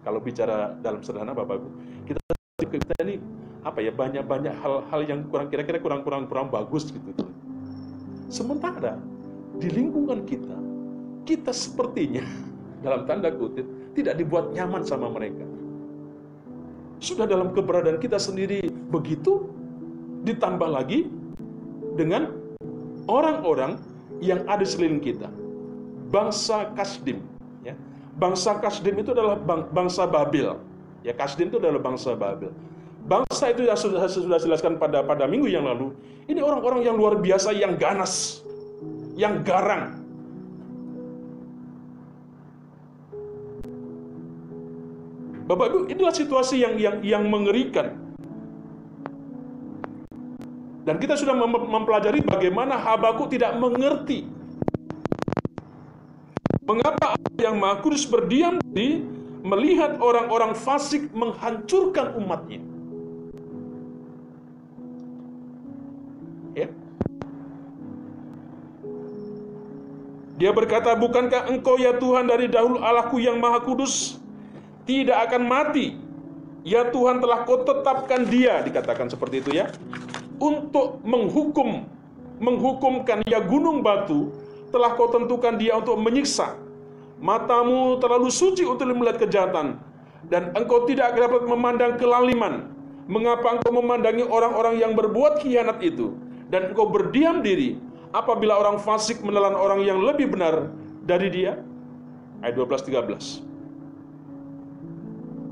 Kalau 0.00 0.20
bicara 0.24 0.72
dalam 0.80 1.04
sederhana 1.04 1.36
Bapak 1.36 1.60
Ibu, 1.60 1.68
kita 2.08 2.20
kita 2.64 2.94
ini 3.04 3.20
apa 3.60 3.84
ya 3.84 3.92
banyak-banyak 3.92 4.54
hal-hal 4.56 5.00
yang 5.04 5.20
kurang 5.28 5.52
kira-kira 5.52 5.76
kurang-kurang 5.76 6.24
kurang 6.24 6.48
bagus 6.48 6.88
gitu. 6.88 7.12
Sementara 8.32 8.96
di 9.60 9.68
lingkungan 9.68 10.24
kita, 10.24 10.56
kita 11.28 11.52
sepertinya 11.52 12.24
dalam 12.84 13.04
tanda 13.04 13.28
kutip 13.28 13.68
tidak 13.92 14.16
dibuat 14.16 14.56
nyaman 14.56 14.82
sama 14.88 15.12
mereka. 15.12 15.44
Sudah 17.00 17.24
dalam 17.24 17.52
keberadaan 17.52 18.00
kita 18.00 18.20
sendiri 18.20 18.68
begitu, 18.92 19.48
ditambah 20.24 20.68
lagi 20.68 21.08
dengan 21.96 22.32
orang-orang 23.08 23.80
yang 24.20 24.44
ada 24.48 24.64
selain 24.64 25.00
kita. 25.00 25.28
Bangsa 26.12 26.72
Kasdim, 26.76 27.24
bangsa 28.20 28.60
Kasdim 28.60 29.00
itu 29.00 29.16
adalah 29.16 29.40
bangsa 29.72 30.04
Babil. 30.04 30.44
Ya, 31.00 31.16
Kasdim 31.16 31.48
itu 31.48 31.56
adalah 31.56 31.80
bangsa 31.80 32.12
Babil. 32.12 32.52
Bangsa 33.08 33.48
itu 33.48 33.64
yang 33.64 33.80
sudah 33.80 34.04
sudah 34.12 34.36
jelaskan 34.36 34.76
pada 34.76 35.00
pada 35.00 35.24
minggu 35.24 35.48
yang 35.48 35.64
lalu. 35.64 35.96
Ini 36.28 36.44
orang-orang 36.44 36.84
yang 36.84 37.00
luar 37.00 37.16
biasa, 37.16 37.56
yang 37.56 37.80
ganas, 37.80 38.44
yang 39.16 39.40
garang. 39.40 39.96
Bapak 45.48 45.66
Ibu, 45.66 45.78
inilah 45.90 46.14
situasi 46.14 46.62
yang 46.62 46.78
yang 46.78 46.96
yang 47.02 47.24
mengerikan. 47.26 47.98
Dan 50.86 50.96
kita 51.02 51.18
sudah 51.18 51.34
mempelajari 51.44 52.22
bagaimana 52.22 52.78
Habakuk 52.78 53.32
tidak 53.32 53.58
mengerti 53.58 54.39
Mengapa 56.70 57.18
yang 57.42 57.58
Maha 57.58 57.82
Kudus 57.82 58.06
berdiam 58.06 58.62
di 58.70 59.02
melihat 59.42 59.98
orang-orang 59.98 60.54
fasik 60.54 61.10
menghancurkan 61.10 62.14
umatnya? 62.14 62.62
Ya. 66.54 66.70
Dia 70.38 70.54
berkata, 70.54 70.94
bukankah 70.94 71.50
engkau 71.50 71.74
ya 71.74 71.98
Tuhan 71.98 72.30
dari 72.30 72.46
dahulu 72.46 72.78
Allahku 72.78 73.18
yang 73.18 73.42
Maha 73.42 73.58
Kudus 73.66 74.22
tidak 74.86 75.26
akan 75.26 75.50
mati? 75.50 75.98
Ya 76.62 76.86
Tuhan 76.86 77.18
telah 77.18 77.42
kau 77.50 77.66
tetapkan 77.66 78.30
dia, 78.30 78.62
dikatakan 78.62 79.10
seperti 79.10 79.42
itu 79.42 79.58
ya, 79.58 79.74
untuk 80.38 81.02
menghukum, 81.02 81.82
menghukumkan 82.38 83.26
ya 83.26 83.42
gunung 83.42 83.82
batu 83.82 84.30
telah 84.70 84.94
kau 84.94 85.10
tentukan 85.10 85.58
dia 85.58 85.76
untuk 85.76 85.98
menyiksa. 85.98 86.56
Matamu 87.20 88.00
terlalu 88.00 88.32
suci 88.32 88.64
untuk 88.64 88.88
melihat 88.88 89.20
kejahatan, 89.20 89.76
dan 90.32 90.56
engkau 90.56 90.88
tidak 90.88 91.12
dapat 91.18 91.44
memandang 91.44 92.00
kelaliman. 92.00 92.72
Mengapa 93.10 93.58
engkau 93.58 93.74
memandangi 93.74 94.24
orang-orang 94.24 94.78
yang 94.80 94.94
berbuat 94.96 95.42
khianat 95.42 95.82
itu, 95.84 96.14
dan 96.48 96.72
engkau 96.72 96.88
berdiam 96.88 97.42
diri 97.42 97.76
apabila 98.14 98.56
orang 98.56 98.78
fasik 98.80 99.20
menelan 99.20 99.52
orang 99.52 99.82
yang 99.84 100.00
lebih 100.00 100.30
benar 100.32 100.70
dari 101.04 101.28
dia? 101.28 101.58
Ayat 102.40 102.56
12-13. 102.56 103.44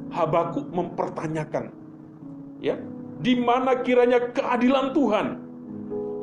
Habakuk 0.09 0.73
mempertanyakan, 0.73 1.69
ya, 2.65 2.81
di 3.21 3.37
mana 3.37 3.85
kiranya 3.85 4.33
keadilan 4.33 4.97
Tuhan 4.97 5.27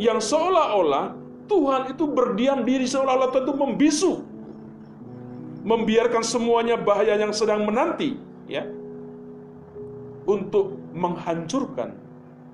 yang 0.01 0.17
seolah-olah 0.17 1.13
Tuhan 1.45 1.93
itu 1.93 2.03
berdiam 2.09 2.65
diri 2.65 2.89
seolah-olah 2.89 3.29
tentu 3.33 3.53
membisu. 3.53 4.13
membiarkan 5.65 6.21
semuanya 6.21 6.77
bahaya 6.77 7.17
yang 7.17 7.33
sedang 7.33 7.65
menanti, 7.65 8.21
ya, 8.45 8.69
untuk 10.29 10.77
menghancurkan 10.93 11.97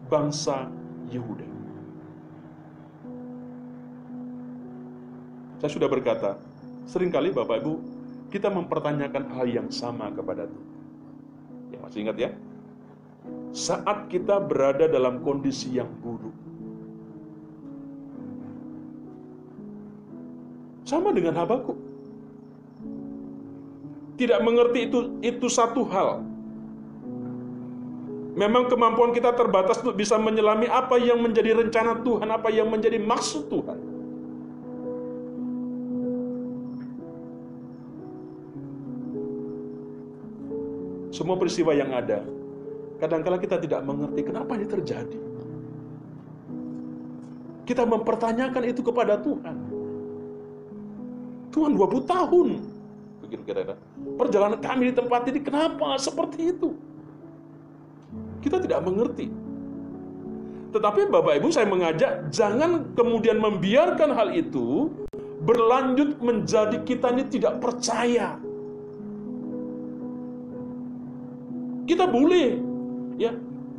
bangsa 0.08 0.72
Yehuda. 1.12 1.44
Saya 5.60 5.72
sudah 5.76 5.92
berkata, 5.92 6.40
sering 6.88 7.12
kali 7.12 7.36
Bapak 7.36 7.62
Ibu, 7.62 7.74
kita 8.32 8.48
mempertanyakan 8.48 9.28
hal 9.36 9.46
yang 9.46 9.68
sama 9.70 10.08
kepada 10.16 10.48
Tuhan. 10.48 10.72
Ya, 11.76 11.78
masih 11.84 12.00
ingat 12.08 12.18
ya? 12.18 12.32
Saat 13.52 14.08
kita 14.08 14.40
berada 14.40 14.88
dalam 14.88 15.20
kondisi 15.22 15.76
yang 15.76 15.92
buruk, 16.00 16.34
sama 20.92 21.16
dengan 21.16 21.40
Habakuk 21.40 21.80
tidak 24.20 24.44
mengerti 24.44 24.92
itu 24.92 25.00
itu 25.24 25.48
satu 25.48 25.88
hal. 25.88 26.20
Memang 28.36 28.68
kemampuan 28.68 29.12
kita 29.16 29.34
terbatas 29.36 29.80
untuk 29.84 29.98
bisa 29.98 30.16
menyelami 30.16 30.68
apa 30.68 30.96
yang 31.00 31.20
menjadi 31.20 31.58
rencana 31.58 32.00
Tuhan, 32.00 32.28
apa 32.28 32.48
yang 32.54 32.68
menjadi 32.70 33.00
maksud 33.00 33.50
Tuhan. 33.50 33.80
Semua 41.12 41.36
peristiwa 41.36 41.76
yang 41.76 41.92
ada, 41.92 42.24
kadangkala 43.04 43.36
kita 43.36 43.60
tidak 43.60 43.84
mengerti 43.84 44.22
kenapa 44.24 44.56
ini 44.56 44.68
terjadi. 44.70 45.20
Kita 47.68 47.84
mempertanyakan 47.84 48.64
itu 48.64 48.80
kepada 48.80 49.20
Tuhan. 49.20 49.71
Tuhan 51.52 51.76
20 51.76 52.08
tahun 52.08 52.50
begitu 53.32 53.48
kira-kira. 53.48 53.80
Perjalanan 54.20 54.60
kami 54.60 54.92
di 54.92 54.94
tempat 54.98 55.24
ini 55.32 55.40
kenapa 55.40 55.96
seperti 55.96 56.52
itu? 56.52 56.76
Kita 58.44 58.60
tidak 58.60 58.84
mengerti. 58.84 59.32
Tetapi 60.76 61.08
Bapak 61.08 61.40
Ibu 61.40 61.48
saya 61.48 61.68
mengajak 61.68 62.28
jangan 62.28 62.92
kemudian 62.92 63.40
membiarkan 63.40 64.12
hal 64.12 64.36
itu 64.36 64.92
berlanjut 65.48 66.20
menjadi 66.20 66.84
kita 66.84 67.16
ini 67.16 67.24
tidak 67.32 67.64
percaya. 67.64 68.36
Kita 71.88 72.04
boleh 72.08 72.60
ya 73.16 73.32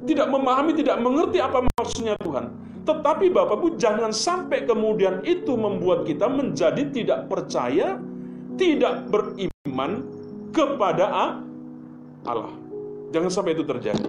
tidak 0.08 0.32
memahami, 0.32 0.72
tidak 0.76 0.96
mengerti 1.00 1.38
apa 1.44 1.64
maksudnya 1.76 2.16
Tuhan. 2.24 2.48
Tetapi 2.82 3.30
Bapak 3.30 3.62
Ibu 3.62 3.78
jangan 3.78 4.10
sampai 4.10 4.66
kemudian 4.66 5.22
itu 5.22 5.54
membuat 5.54 6.02
kita 6.02 6.26
menjadi 6.26 6.82
tidak 6.90 7.30
percaya 7.30 8.02
tidak 8.58 9.06
beriman 9.08 10.02
kepada 10.50 11.38
Allah. 12.26 12.52
Jangan 13.14 13.30
sampai 13.30 13.54
itu 13.54 13.64
terjadi. 13.64 14.08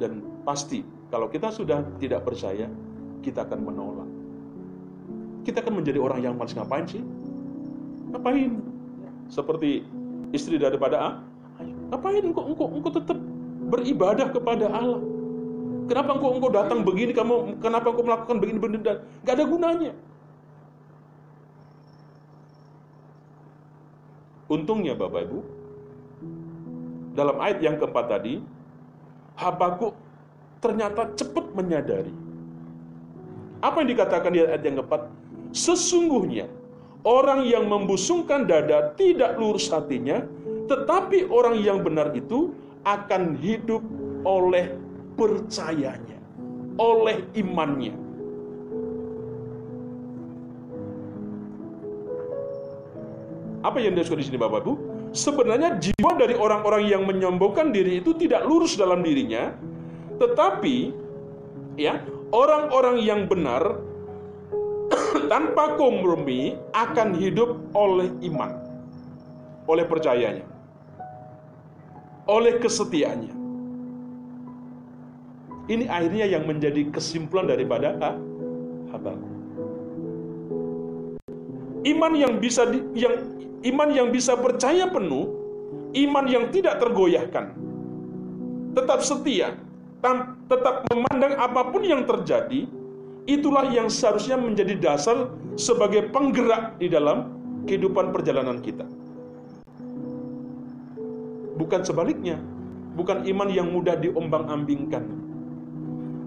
Dan 0.00 0.24
pasti 0.42 0.82
kalau 1.12 1.30
kita 1.30 1.54
sudah 1.54 1.84
tidak 2.02 2.26
percaya, 2.26 2.66
kita 3.22 3.46
akan 3.46 3.60
menolak. 3.62 4.10
Kita 5.46 5.60
akan 5.60 5.84
menjadi 5.84 6.00
orang 6.00 6.20
yang 6.24 6.34
malas 6.34 6.56
ngapain 6.56 6.88
sih? 6.88 7.04
Ngapain? 8.10 8.58
Seperti 9.28 9.84
istri 10.34 10.58
daripada 10.58 10.96
A, 10.98 11.10
ngapain 11.92 12.24
engkau 12.24 12.50
engkau 12.50 12.66
engkau 12.74 12.92
tetap 12.92 13.18
beribadah 13.68 14.28
kepada 14.30 14.68
Allah? 14.68 15.02
Kenapa 15.84 16.16
engkau 16.16 16.32
engkau 16.32 16.50
datang 16.52 16.80
begini 16.80 17.12
kamu 17.12 17.60
kenapa 17.60 17.92
engkau 17.92 18.04
melakukan 18.08 18.36
begini 18.40 18.58
begini 18.60 18.80
dan 18.80 18.96
gak 19.24 19.36
ada 19.36 19.44
gunanya? 19.44 19.92
Untungnya 24.48 24.92
Bapak 24.96 25.24
Ibu, 25.24 25.38
dalam 27.16 27.36
ayat 27.40 27.58
yang 27.64 27.76
keempat 27.80 28.06
tadi, 28.12 28.34
Habakuk 29.34 29.96
ternyata 30.62 31.10
cepat 31.18 31.52
menyadari. 31.58 32.12
Apa 33.64 33.82
yang 33.82 33.88
dikatakan 33.90 34.30
di 34.30 34.40
ayat 34.44 34.62
yang 34.62 34.78
keempat? 34.84 35.10
Sesungguhnya 35.50 36.46
orang 37.02 37.44
yang 37.48 37.66
membusungkan 37.66 38.46
dada 38.46 38.94
tidak 38.94 39.36
lurus 39.40 39.68
hatinya, 39.72 40.22
tetapi 40.70 41.28
orang 41.28 41.60
yang 41.60 41.82
benar 41.82 42.12
itu 42.14 42.52
akan 42.84 43.36
hidup 43.40 43.80
oleh 44.24 44.72
percayanya, 45.16 46.20
oleh 46.76 47.24
imannya. 47.36 47.96
Apa 53.64 53.80
yang 53.80 53.96
disebut 53.96 54.20
di 54.20 54.26
sini 54.28 54.36
Bapak 54.36 54.60
Ibu? 54.60 54.72
Sebenarnya 55.16 55.80
jiwa 55.80 56.12
dari 56.20 56.36
orang-orang 56.36 56.84
yang 56.84 57.08
menyombongkan 57.08 57.72
diri 57.72 58.04
itu 58.04 58.12
tidak 58.12 58.44
lurus 58.44 58.76
dalam 58.76 59.00
dirinya, 59.00 59.56
tetapi 60.20 60.92
ya, 61.80 62.04
orang-orang 62.34 63.00
yang 63.00 63.24
benar 63.24 63.80
tanpa 65.32 65.80
kompromi 65.80 66.60
akan 66.76 67.16
hidup 67.16 67.56
oleh 67.72 68.12
iman, 68.28 68.52
oleh 69.64 69.88
percayanya, 69.88 70.44
oleh 72.28 72.60
kesetiaannya. 72.60 73.34
Ini 75.64 75.88
akhirnya 75.88 76.28
yang 76.28 76.44
menjadi 76.44 76.92
kesimpulan 76.92 77.48
daripada 77.48 77.96
Habakuk. 78.92 79.32
Iman 81.84 82.12
yang 82.16 82.40
bisa 82.40 82.68
di, 82.68 82.80
yang 82.96 83.34
Iman 83.64 83.96
yang 83.96 84.12
bisa 84.12 84.36
percaya 84.36 84.84
penuh, 84.92 85.24
iman 85.96 86.28
yang 86.28 86.52
tidak 86.52 86.84
tergoyahkan. 86.84 87.56
Tetap 88.76 89.00
setia, 89.00 89.56
tetap 90.52 90.84
memandang 90.92 91.40
apa 91.40 91.72
pun 91.72 91.80
yang 91.80 92.04
terjadi, 92.04 92.68
itulah 93.24 93.64
yang 93.72 93.88
seharusnya 93.88 94.36
menjadi 94.36 94.76
dasar 94.76 95.32
sebagai 95.56 96.12
penggerak 96.12 96.76
di 96.76 96.92
dalam 96.92 97.32
kehidupan 97.64 98.12
perjalanan 98.12 98.60
kita. 98.60 98.84
Bukan 101.54 101.86
sebaliknya, 101.86 102.42
bukan 102.98 103.22
iman 103.30 103.48
yang 103.50 103.70
mudah 103.70 103.94
diombang-ambingkan. 103.94 105.06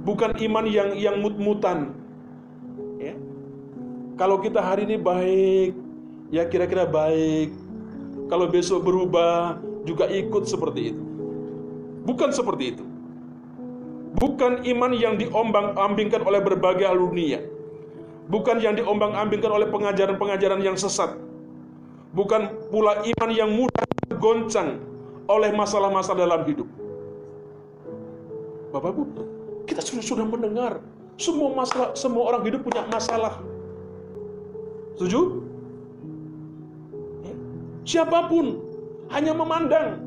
Bukan 0.07 0.39
iman 0.39 0.63
yang 0.63 0.95
yang 0.95 1.19
mut-mutan. 1.19 1.91
Ya. 2.95 3.11
Kalau 4.15 4.39
kita 4.39 4.63
hari 4.63 4.87
ini 4.87 4.95
baik, 4.95 5.75
ya 6.31 6.47
kira-kira 6.47 6.87
baik. 6.87 7.51
Kalau 8.31 8.47
besok 8.47 8.87
berubah, 8.87 9.59
juga 9.83 10.07
ikut 10.07 10.47
seperti 10.47 10.95
itu. 10.95 11.03
Bukan 12.07 12.31
seperti 12.31 12.75
itu. 12.75 12.83
Bukan 14.15 14.63
iman 14.63 14.91
yang 14.95 15.19
diombang-ambingkan 15.19 16.23
oleh 16.23 16.39
berbagai 16.39 16.87
hal 16.87 16.95
dunia. 16.95 17.43
Bukan 18.31 18.63
yang 18.63 18.79
diombang-ambingkan 18.79 19.51
oleh 19.51 19.67
pengajaran-pengajaran 19.67 20.63
yang 20.63 20.79
sesat. 20.79 21.19
Bukan 22.15 22.71
pula 22.71 23.03
iman 23.03 23.31
yang 23.31 23.51
mudah 23.51 23.83
goncang 24.19 24.86
oleh 25.27 25.51
masalah-masalah 25.51 26.23
dalam 26.23 26.41
hidup. 26.47 26.67
Bapak 28.71 28.91
Ibu, 28.95 29.03
kita 29.67 29.83
sudah 29.83 30.03
sudah 30.03 30.25
mendengar 30.27 30.79
semua 31.19 31.49
masalah, 31.51 31.91
semua 31.97 32.23
orang 32.31 32.43
hidup 32.47 32.61
punya 32.63 32.83
masalah. 32.87 33.41
Setuju? 34.95 35.45
Siapa 37.87 38.27
pun 38.27 38.59
hanya 39.15 39.31
memandang. 39.31 40.03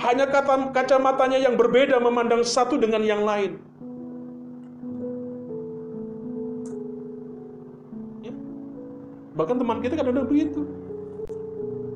Hanya 0.00 0.24
kata 0.24 0.72
kacamatanya 0.72 1.36
yang 1.36 1.60
berbeda 1.60 2.00
memandang 2.00 2.40
satu 2.40 2.80
dengan 2.80 3.04
yang 3.04 3.20
lain. 3.20 3.60
Ya. 8.24 8.32
Bahkan 9.36 9.60
teman 9.60 9.84
kita 9.84 10.00
kadang-kadang 10.00 10.32
begitu. 10.32 10.64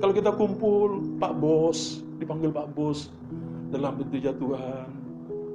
Kalau 0.05 0.13
kita 0.13 0.37
kumpul, 0.37 1.17
Pak 1.17 1.33
Bos, 1.41 2.04
dipanggil 2.19 2.51
Pak 2.51 2.69
Bos 2.75 3.11
dalam 3.71 3.99
pintu 3.99 4.19
Tuhan. 4.21 4.89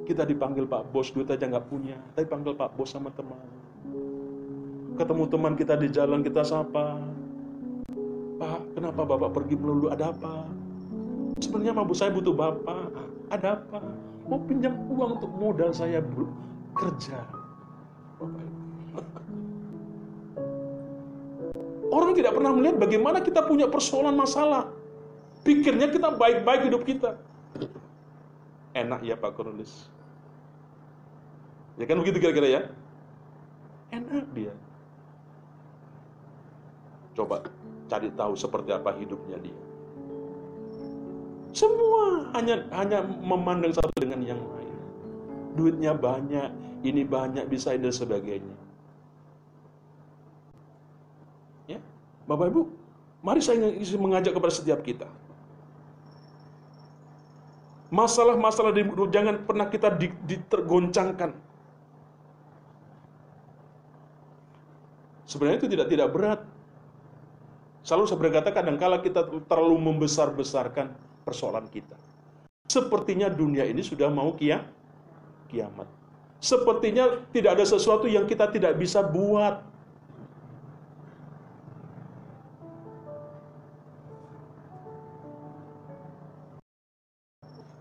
Kita 0.04 0.26
dipanggil 0.26 0.66
Pak 0.66 0.90
Bos, 0.90 1.14
duit 1.14 1.30
aja 1.30 1.46
nggak 1.46 1.70
punya, 1.70 1.94
tapi 2.18 2.26
panggil 2.26 2.52
Pak 2.58 2.74
Bos 2.74 2.90
sama 2.90 3.14
teman. 3.14 3.38
Ketemu 4.98 5.24
teman 5.30 5.54
kita 5.54 5.78
di 5.78 5.88
jalan 5.88 6.20
kita 6.26 6.42
sapa, 6.42 6.98
Pak, 8.40 8.74
kenapa 8.74 9.06
Bapak 9.06 9.30
pergi 9.36 9.54
melulu? 9.54 9.92
Ada 9.92 10.10
apa? 10.10 10.48
Sebenarnya 11.38 11.72
mabu 11.76 11.94
saya 11.94 12.10
butuh 12.10 12.34
Bapak. 12.34 12.90
Ada 13.30 13.60
apa? 13.60 13.78
Mau 14.26 14.40
pinjam 14.44 14.74
uang 14.90 15.20
untuk 15.20 15.30
modal 15.36 15.70
saya 15.70 16.02
kerja. 16.74 17.22
Orang 21.90 22.14
tidak 22.16 22.32
pernah 22.34 22.52
melihat 22.54 22.76
bagaimana 22.80 23.18
kita 23.22 23.44
punya 23.46 23.66
persoalan 23.68 24.16
masalah. 24.16 24.79
Pikirnya 25.40 25.88
kita 25.88 26.12
baik-baik 26.14 26.68
hidup 26.68 26.82
kita. 26.84 27.16
Enak 28.76 29.00
ya 29.02 29.16
Pak 29.16 29.34
Cornelis. 29.34 29.88
Ya 31.80 31.88
kan 31.88 31.96
begitu 31.98 32.20
kira-kira 32.20 32.48
ya? 32.48 32.62
Enak 33.90 34.28
dia. 34.36 34.52
Coba 37.16 37.42
cari 37.90 38.12
tahu 38.14 38.32
seperti 38.38 38.70
apa 38.70 38.94
hidupnya 38.94 39.40
dia. 39.42 39.60
Semua 41.50 42.30
hanya 42.38 42.62
hanya 42.70 43.02
memandang 43.02 43.74
satu 43.74 43.90
dengan 43.98 44.22
yang 44.22 44.38
lain. 44.38 44.76
Duitnya 45.58 45.90
banyak, 45.98 46.46
ini 46.86 47.02
banyak, 47.02 47.50
bisa 47.50 47.74
dan 47.74 47.90
sebagainya. 47.90 48.54
Ya, 51.66 51.82
Bapak 52.30 52.54
Ibu, 52.54 52.70
mari 53.26 53.42
saya 53.42 53.58
mengajak 53.98 54.30
kepada 54.30 54.54
setiap 54.54 54.86
kita. 54.86 55.10
Masalah-masalah 57.90 58.70
di 58.70 58.86
jangan 59.10 59.42
pernah 59.42 59.66
kita 59.66 59.90
ditergoncangkan. 59.98 61.34
Sebenarnya 65.26 65.58
itu 65.62 65.70
tidak 65.70 65.86
tidak 65.90 66.08
berat. 66.10 66.40
Selalu 67.86 68.04
saya 68.06 68.18
berkata 68.18 68.48
kadang-kala 68.50 68.98
kita 69.02 69.26
terlalu 69.46 69.78
membesar-besarkan 69.78 70.94
persoalan 71.22 71.66
kita. 71.70 71.94
Sepertinya 72.70 73.26
dunia 73.26 73.66
ini 73.66 73.82
sudah 73.82 74.06
mau 74.10 74.34
kia, 74.38 74.62
kiamat. 75.50 75.86
Sepertinya 76.38 77.26
tidak 77.34 77.58
ada 77.58 77.66
sesuatu 77.66 78.06
yang 78.06 78.26
kita 78.26 78.50
tidak 78.50 78.78
bisa 78.78 79.02
buat. 79.02 79.69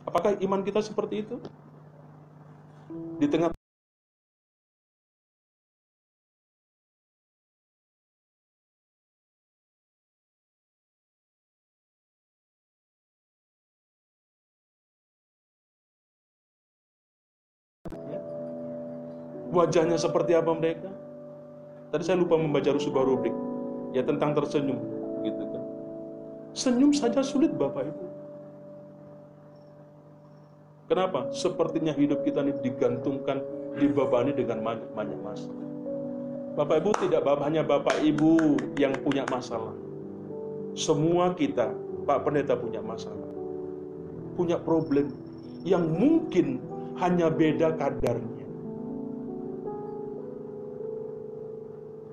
Apakah 0.09 0.33
iman 0.41 0.65
kita 0.65 0.81
seperti 0.81 1.21
itu? 1.21 1.37
Di 3.21 3.29
tengah 3.29 3.53
wajahnya 19.53 20.01
seperti 20.01 20.33
apa 20.33 20.57
mereka. 20.57 20.89
Tadi 21.93 22.01
saya 22.01 22.17
lupa 22.17 22.33
membaca 22.33 22.73
sebuah 22.73 23.05
rubrik 23.05 23.33
ya 23.93 24.01
tentang 24.01 24.33
tersenyum, 24.33 24.77
gitu 25.21 25.43
kan. 25.53 25.63
Senyum 26.57 26.97
saja 26.97 27.21
sulit 27.21 27.53
Bapak 27.53 27.93
Ibu. 27.93 28.08
Kenapa? 30.89 31.29
Sepertinya 31.29 31.93
hidup 31.93 32.25
kita 32.25 32.41
ini 32.41 32.57
digantungkan, 32.65 33.45
dibebani 33.77 34.33
dengan 34.33 34.65
banyak 34.97 35.19
masalah. 35.21 35.65
Bapak 36.57 36.81
Ibu 36.81 36.91
tidak 37.05 37.21
hanya 37.45 37.61
Bapak 37.61 38.01
Ibu 38.01 38.57
yang 38.81 38.97
punya 39.05 39.21
masalah. 39.29 39.77
Semua 40.73 41.37
kita, 41.37 41.69
Pak 42.09 42.25
Pendeta 42.25 42.57
punya 42.57 42.81
masalah. 42.81 43.29
Punya 44.33 44.57
problem 44.57 45.13
yang 45.61 45.85
mungkin 45.85 46.57
hanya 46.97 47.29
beda 47.29 47.77
kadarnya. 47.77 48.47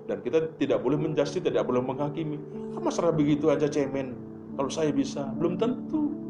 Dan 0.07 0.23
kita 0.23 0.53
tidak 0.61 0.85
boleh 0.85 1.01
menjasti, 1.01 1.43
tidak 1.43 1.67
boleh 1.67 1.83
menghakimi. 1.83 2.39
Ah, 2.77 2.83
masalah 2.85 3.11
begitu 3.11 3.51
aja 3.51 3.67
cemen. 3.67 4.15
Kalau 4.55 4.71
saya 4.71 4.93
bisa, 4.93 5.27
belum 5.35 5.59
tentu. 5.59 6.26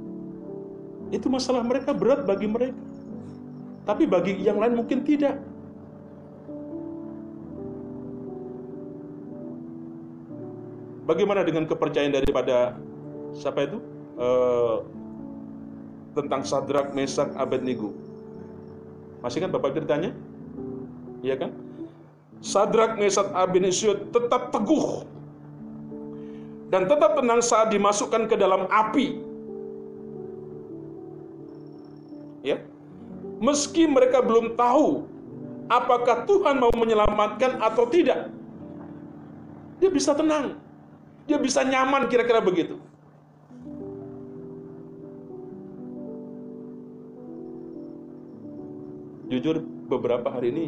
Itu 1.14 1.30
masalah 1.30 1.62
mereka 1.62 1.94
berat 1.94 2.26
bagi 2.26 2.50
mereka. 2.50 2.78
Tapi 3.86 4.02
bagi 4.06 4.42
yang 4.42 4.58
lain 4.58 4.74
mungkin 4.74 5.06
tidak. 5.06 5.38
Bagaimana 11.06 11.46
dengan 11.46 11.70
kepercayaan 11.70 12.10
daripada 12.10 12.74
siapa 13.30 13.62
itu? 13.62 13.78
Uh, 14.18 14.82
tentang 16.18 16.42
Sadrak, 16.42 16.90
Mesak, 16.96 17.30
Abednego. 17.38 17.94
Masih 19.22 19.38
kan 19.44 19.54
Bapak 19.54 19.78
ditanya? 19.78 20.10
Iya 21.22 21.46
kan? 21.46 21.50
Sadrak, 22.42 22.98
Mesat, 22.98 23.30
Abednego 23.32 23.94
tetap 24.10 24.50
teguh 24.50 25.06
dan 26.68 26.90
tetap 26.90 27.14
tenang 27.14 27.40
saat 27.42 27.70
dimasukkan 27.70 28.26
ke 28.26 28.34
dalam 28.34 28.66
api. 28.66 29.25
Ya. 32.46 32.62
Meski 33.42 33.90
mereka 33.90 34.22
belum 34.22 34.54
tahu 34.54 35.10
apakah 35.66 36.22
Tuhan 36.30 36.62
mau 36.62 36.70
menyelamatkan 36.70 37.58
atau 37.58 37.90
tidak. 37.90 38.30
Dia 39.82 39.90
bisa 39.90 40.14
tenang. 40.14 40.54
Dia 41.26 41.42
bisa 41.42 41.66
nyaman 41.66 42.06
kira-kira 42.06 42.38
begitu. 42.38 42.78
Jujur 49.26 49.58
beberapa 49.90 50.30
hari 50.30 50.54
ini 50.54 50.64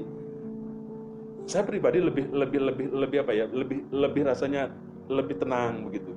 saya 1.48 1.64
pribadi 1.64 2.02
lebih 2.02 2.28
lebih 2.28 2.60
lebih 2.60 2.86
lebih 2.92 3.18
apa 3.24 3.32
ya 3.32 3.46
lebih 3.48 3.86
lebih 3.88 4.22
rasanya 4.28 4.68
lebih 5.08 5.40
tenang 5.40 5.88
begitu 5.88 6.12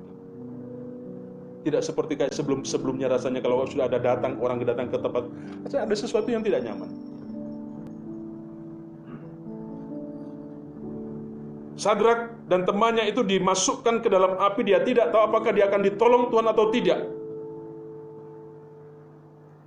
tidak 1.62 1.82
seperti 1.86 2.18
kayak 2.18 2.32
sebelum 2.34 2.66
sebelumnya 2.66 3.06
rasanya 3.10 3.40
kalau 3.40 3.64
sudah 3.66 3.86
ada 3.86 3.98
datang 4.02 4.38
orang 4.42 4.62
datang 4.62 4.90
ke 4.90 4.98
tempat. 4.98 5.24
Ada 5.70 5.94
sesuatu 5.94 6.28
yang 6.28 6.42
tidak 6.42 6.66
nyaman. 6.66 6.90
Sadrak 11.82 12.46
dan 12.46 12.62
temannya 12.62 13.10
itu 13.10 13.26
dimasukkan 13.26 14.04
ke 14.04 14.08
dalam 14.12 14.38
api. 14.38 14.60
Dia 14.62 14.86
tidak 14.86 15.10
tahu 15.10 15.22
apakah 15.24 15.50
dia 15.50 15.66
akan 15.66 15.82
ditolong 15.82 16.30
Tuhan 16.30 16.46
atau 16.46 16.70
tidak. 16.70 17.00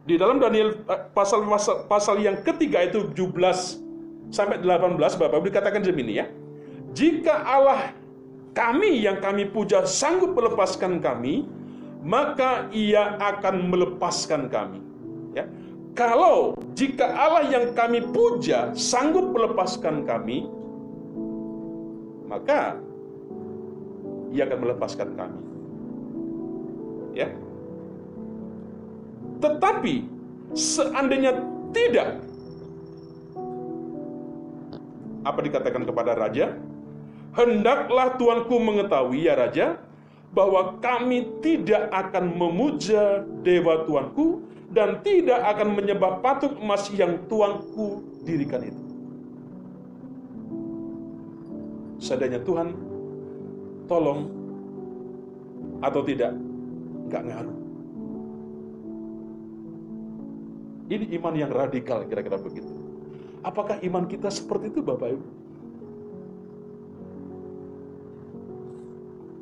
Di 0.05 0.15
dalam 0.21 0.37
Daniel 0.37 0.85
eh, 0.85 1.01
pasal 1.11 1.43
pasal, 1.49 1.89
pasal 1.89 2.15
yang 2.21 2.39
ketiga 2.45 2.85
itu 2.85 3.09
17 3.11 4.29
sampai 4.29 4.61
18 4.61 5.01
Bapak 5.01 5.41
dikatakan 5.43 5.81
demikian 5.81 6.13
ya. 6.13 6.25
Jika 6.95 7.41
Allah 7.41 7.91
kami 8.55 9.03
yang 9.03 9.19
kami 9.19 9.49
puja 9.51 9.83
sanggup 9.83 10.31
melepaskan 10.37 11.03
kami, 11.03 11.43
maka 12.05 12.69
ia 12.69 13.17
akan 13.17 13.73
melepaskan 13.73 14.47
kami. 14.53 14.79
Ya. 15.33 15.49
Kalau 15.97 16.53
jika 16.77 17.09
Allah 17.09 17.49
yang 17.49 17.73
kami 17.73 18.05
puja 18.13 18.69
sanggup 18.77 19.33
melepaskan 19.33 20.05
kami, 20.05 20.45
maka 22.29 22.77
ia 24.29 24.45
akan 24.45 24.59
melepaskan 24.61 25.09
kami. 25.17 25.41
Ya. 27.17 27.33
Tetapi 29.41 30.05
seandainya 30.53 31.41
tidak, 31.73 32.21
apa 35.25 35.39
dikatakan 35.41 35.83
kepada 35.89 36.13
raja? 36.13 36.53
Hendaklah 37.35 38.15
tuanku 38.15 38.55
mengetahui 38.61 39.27
ya 39.27 39.35
raja, 39.35 39.79
bahwa 40.31 40.79
kami 40.81 41.27
tidak 41.43 41.91
akan 41.93 42.33
memuja 42.33 43.23
dewa 43.45 43.85
tuanku 43.85 44.43
dan 44.73 44.99
tidak 45.05 45.39
akan 45.55 45.77
menyembah 45.77 46.19
patung 46.19 46.59
emas 46.59 46.91
yang 46.91 47.21
tuanku 47.31 48.03
dirikan 48.27 48.65
itu. 48.65 48.83
Seadanya 52.01 52.43
Tuhan 52.43 52.75
tolong 53.87 54.27
atau 55.79 56.01
tidak, 56.03 56.35
nggak 57.07 57.23
ngaruh. 57.23 57.57
Ini 60.85 61.05
iman 61.17 61.33
yang 61.33 61.49
radikal 61.49 62.05
kira-kira 62.05 62.37
begitu. 62.37 62.69
Apakah 63.41 63.81
iman 63.81 64.05
kita 64.05 64.29
seperti 64.29 64.69
itu 64.69 64.85
Bapak 64.85 65.17
Ibu? 65.17 65.27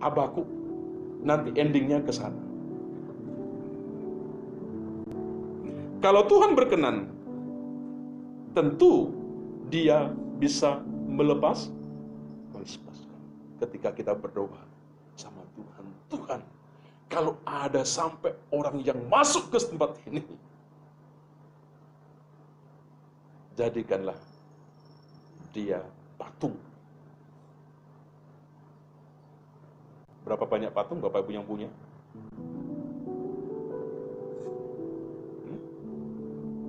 Abaku 0.03 0.43
nanti 1.23 1.55
endingnya 1.55 2.03
ke 2.03 2.12
sana. 2.12 2.38
Kalau 6.03 6.27
Tuhan 6.27 6.51
berkenan, 6.51 7.07
tentu 8.51 9.15
dia 9.71 10.12
bisa 10.36 10.83
melepas 11.07 11.71
melepaskan. 12.51 13.19
Ketika 13.63 13.89
kita 13.95 14.12
berdoa 14.12 14.59
sama 15.15 15.39
Tuhan, 15.55 15.86
Tuhan, 16.12 16.41
kalau 17.07 17.39
ada 17.47 17.88
sampai 17.88 18.36
orang 18.51 18.83
yang 18.83 18.99
masuk 19.07 19.47
ke 19.47 19.63
tempat 19.63 19.95
ini, 20.12 20.19
jadikanlah 23.55 24.19
dia 25.55 25.79
patung. 26.19 26.57
Berapa 30.23 30.47
banyak 30.47 30.71
patung 30.71 31.03
Bapak 31.03 31.27
Ibu 31.27 31.31
yang 31.36 31.45
punya? 31.45 31.67
Hmm? 35.43 35.59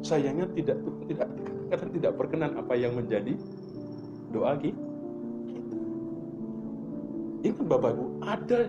Sayangnya 0.03 0.47
tidak 0.59 0.79
tidak 1.07 1.29
tidak 1.71 2.13
berkenan 2.19 2.59
apa 2.59 2.75
yang 2.75 2.99
menjadi 2.99 3.39
doa 4.35 4.59
kita. 4.59 4.83
Ingat 7.45 7.67
Bapak 7.69 7.91
Ibu, 7.95 8.05
ada 8.25 8.61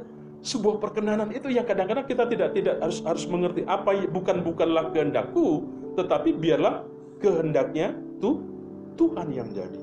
sebuah 0.45 0.78
perkenanan 0.78 1.34
itu 1.34 1.50
yang 1.50 1.65
kadang-kadang 1.65 2.06
kita 2.06 2.30
tidak 2.30 2.54
tidak 2.54 2.78
harus 2.78 3.02
harus 3.02 3.26
mengerti 3.26 3.65
apa 3.65 4.06
bukan 4.13 4.45
bukanlah 4.45 4.93
kehendakku, 4.93 5.65
tetapi 5.98 6.38
biarlah 6.38 6.86
kehendaknya 7.17 7.98
tuh 8.21 8.43
Tuhan 8.93 9.34
yang 9.34 9.50
jadi. 9.50 9.80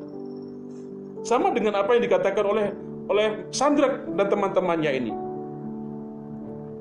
Sama 1.27 1.51
dengan 1.51 1.83
apa 1.83 1.99
yang 1.99 2.03
dikatakan 2.07 2.45
oleh 2.47 2.67
oleh 3.11 3.49
Sandrak 3.51 4.07
dan 4.15 4.27
teman-temannya 4.31 4.93
ini. 4.95 5.13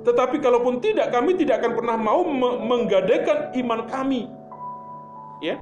Tetapi 0.02 0.42
kalaupun 0.42 0.82
tidak, 0.82 1.14
kami 1.14 1.38
tidak 1.38 1.62
akan 1.62 1.78
pernah 1.78 1.98
mau 1.98 2.26
menggadaikan 2.66 3.54
iman 3.54 3.86
kami. 3.86 4.26
Ya. 5.46 5.62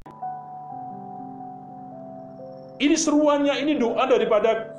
Ini 2.80 2.96
seruannya, 2.96 3.60
ini 3.60 3.76
doa 3.76 4.08
daripada 4.08 4.72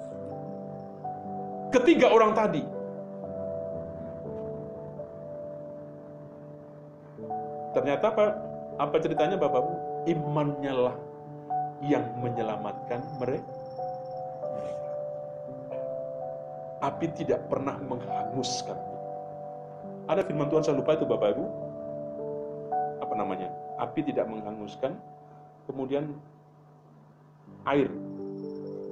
ketiga 1.70 2.10
orang 2.10 2.34
tadi. 2.34 2.66
Ternyata 7.78 8.06
apa? 8.10 8.26
Apa 8.82 8.96
ceritanya 8.98 9.38
Bapak? 9.38 9.64
Imannya 10.10 10.74
lah 10.74 10.96
yang 11.86 12.02
menyelamatkan 12.18 13.06
mereka. 13.22 13.61
Api 16.82 17.06
tidak 17.14 17.46
pernah 17.46 17.78
menghanguskan. 17.78 18.78
Ada 20.10 20.26
firman 20.26 20.50
Tuhan 20.50 20.66
saya 20.66 20.76
lupa 20.82 20.98
itu 20.98 21.06
Bapak 21.06 21.38
Ibu. 21.38 21.46
Apa 23.06 23.14
namanya? 23.14 23.54
Api 23.78 24.02
tidak 24.02 24.26
menghanguskan. 24.26 24.98
Kemudian 25.70 26.10
air 27.70 27.88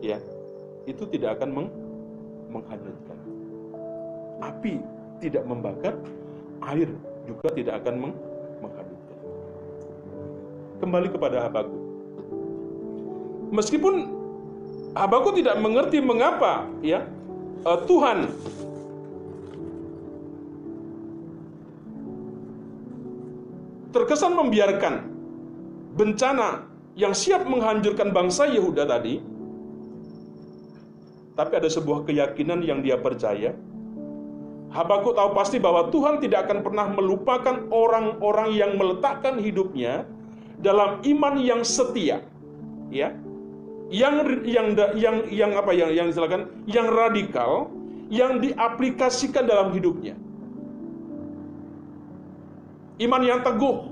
ya 0.05 0.21
itu 0.85 1.03
tidak 1.09 1.41
akan 1.41 1.49
meng 1.49 1.67
menghanyutkan. 2.53 3.17
Api 4.39 4.79
tidak 5.19 5.43
membakar, 5.43 5.97
air 6.71 6.87
juga 7.25 7.49
tidak 7.51 7.83
akan 7.83 7.95
meng 8.07 8.13
kembali 10.79 11.07
kepada 11.11 11.45
Habakuk. 11.45 11.81
Meskipun 13.53 13.93
Habakuk 14.95 15.37
tidak 15.37 15.59
mengerti 15.61 16.01
mengapa 16.01 16.65
ya 16.81 17.05
uh, 17.65 17.79
Tuhan 17.83 18.17
terkesan 23.89 24.37
membiarkan 24.37 25.09
bencana 25.97 26.69
yang 26.93 27.15
siap 27.15 27.47
menghancurkan 27.47 28.11
bangsa 28.11 28.45
Yehuda 28.45 28.85
tadi, 28.85 29.17
tapi 31.33 31.53
ada 31.55 31.69
sebuah 31.71 32.05
keyakinan 32.05 32.61
yang 32.61 32.83
dia 32.83 32.99
percaya. 32.99 33.55
Habakuk 34.69 35.17
tahu 35.17 35.33
pasti 35.33 35.57
bahwa 35.57 35.89
Tuhan 35.89 36.21
tidak 36.21 36.45
akan 36.45 36.59
pernah 36.61 36.85
melupakan 36.93 37.65
orang-orang 37.73 38.53
yang 38.53 38.77
meletakkan 38.77 39.41
hidupnya 39.41 40.05
dalam 40.61 41.01
iman 41.01 41.41
yang 41.41 41.65
setia, 41.65 42.21
ya, 42.93 43.17
yang 43.89 44.45
yang 44.45 44.77
yang 44.93 45.17
yang 45.29 45.51
apa 45.57 45.73
yang 45.73 45.89
yang 45.89 46.07
silakan, 46.13 46.49
yang 46.69 46.87
radikal, 46.89 47.73
yang 48.13 48.37
diaplikasikan 48.37 49.49
dalam 49.49 49.73
hidupnya. 49.73 50.13
Iman 53.01 53.23
yang 53.25 53.41
teguh, 53.41 53.89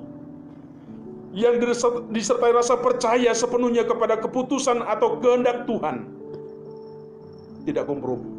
yang 1.34 1.58
disertai 2.14 2.52
rasa 2.54 2.78
percaya 2.78 3.32
sepenuhnya 3.34 3.88
kepada 3.88 4.22
keputusan 4.22 4.86
atau 4.86 5.18
kehendak 5.18 5.66
Tuhan. 5.66 6.06
Tidak 7.66 7.84
kompromi. 7.84 8.38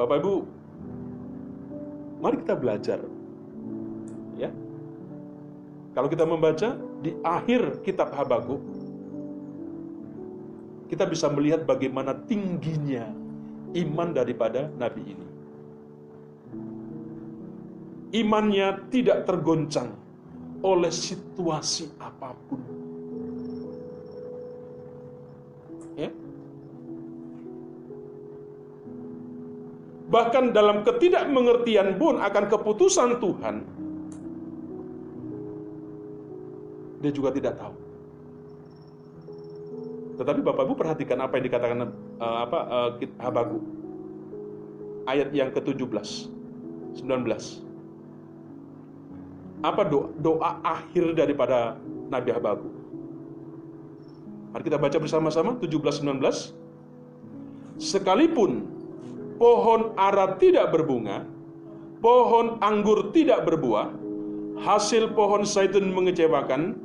Bapak 0.00 0.16
Ibu, 0.24 0.34
Mari 2.20 2.36
kita 2.44 2.54
belajar. 2.56 3.00
Ya. 4.36 4.52
Kalau 5.90 6.06
kita 6.06 6.22
membaca 6.22 6.78
di 7.02 7.10
akhir 7.26 7.82
kitab 7.82 8.14
Habakuk, 8.14 8.62
kita 10.86 11.06
bisa 11.06 11.26
melihat 11.30 11.66
bagaimana 11.66 12.14
tingginya 12.26 13.10
iman 13.74 14.08
daripada 14.14 14.70
nabi 14.74 15.02
ini. 15.02 15.28
Imannya 18.10 18.90
tidak 18.90 19.22
tergoncang 19.22 19.94
oleh 20.66 20.90
situasi 20.90 21.94
apa 22.02 22.34
pun. 22.34 22.60
Ya. 25.94 26.10
bahkan 30.10 30.50
dalam 30.50 30.82
ketidakmengertian 30.82 31.94
pun 31.94 32.18
akan 32.18 32.44
keputusan 32.50 33.22
Tuhan, 33.22 33.62
dia 37.00 37.10
juga 37.10 37.32
tidak 37.32 37.56
tahu. 37.56 37.74
Tetapi 40.20 40.40
Bapak 40.44 40.68
Ibu 40.68 40.76
perhatikan 40.76 41.24
apa 41.24 41.40
yang 41.40 41.44
dikatakan 41.48 41.78
uh, 42.20 42.38
apa 42.44 42.58
uh, 42.68 42.90
Habakuk 43.24 43.64
ayat 45.08 45.32
yang 45.32 45.48
ke-17 45.56 46.28
19. 47.00 47.24
Apa 49.60 49.84
doa, 49.84 50.12
doa 50.20 50.60
akhir 50.60 51.16
daripada 51.16 51.80
Nabi 52.12 52.36
Habakuk? 52.36 52.74
Mari 54.52 54.62
kita 54.66 54.76
baca 54.76 54.98
bersama-sama 55.00 55.56
17 55.56 56.04
19. 56.04 57.80
Sekalipun 57.80 58.68
pohon 59.40 59.96
ara 59.96 60.36
tidak 60.36 60.68
berbunga, 60.68 61.24
pohon 62.04 62.60
anggur 62.60 63.08
tidak 63.16 63.48
berbuah, 63.48 63.88
hasil 64.60 65.16
pohon 65.16 65.48
zaitun 65.48 65.88
mengecewakan, 65.96 66.76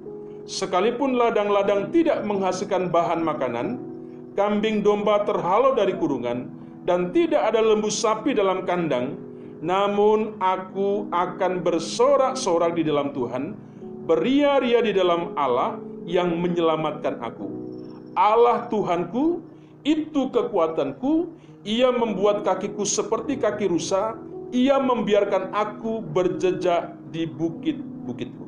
sekalipun 0.45 1.17
ladang-ladang 1.17 1.89
tidak 1.89 2.21
menghasilkan 2.25 2.93
bahan 2.93 3.21
makanan, 3.25 3.81
kambing 4.38 4.86
domba 4.86 5.25
terhalau 5.25 5.73
dari 5.73 5.97
kurungan, 5.97 6.49
dan 6.86 7.10
tidak 7.10 7.49
ada 7.49 7.62
lembu 7.62 7.89
sapi 7.89 8.38
dalam 8.38 8.62
kandang, 8.63 9.17
namun 9.65 10.38
aku 10.38 11.10
akan 11.10 11.65
bersorak-sorak 11.65 12.77
di 12.77 12.86
dalam 12.86 13.10
Tuhan, 13.10 13.58
beria-ria 14.05 14.86
di 14.86 14.93
dalam 14.93 15.34
Allah 15.34 15.81
yang 16.05 16.38
menyelamatkan 16.38 17.17
aku. 17.25 17.49
Allah 18.13 18.69
Tuhanku, 18.69 19.41
itu 19.81 20.29
kekuatanku, 20.29 21.34
ia 21.65 21.89
membuat 21.89 22.45
kakiku 22.45 22.86
seperti 22.86 23.41
kaki 23.41 23.65
rusa, 23.65 24.13
ia 24.53 24.77
membiarkan 24.77 25.49
aku 25.51 26.05
berjejak 26.05 26.93
di 27.10 27.25
bukit-bukitku. 27.25 28.44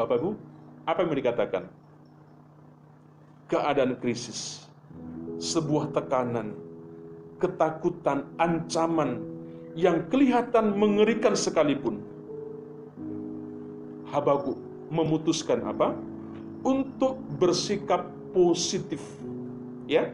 Bapak 0.00 0.16
Ibu, 0.16 0.30
apa 0.88 1.04
yang 1.04 1.12
dikatakan? 1.12 1.64
Keadaan 3.52 4.00
krisis, 4.00 4.64
sebuah 5.36 5.92
tekanan, 5.92 6.56
ketakutan, 7.36 8.24
ancaman 8.40 9.20
yang 9.76 10.08
kelihatan 10.08 10.72
mengerikan 10.72 11.36
sekalipun. 11.36 12.00
Habakuk 14.08 14.56
memutuskan 14.88 15.68
apa? 15.68 15.92
untuk 16.64 17.20
bersikap 17.40 18.08
positif. 18.36 19.00
Ya. 19.88 20.12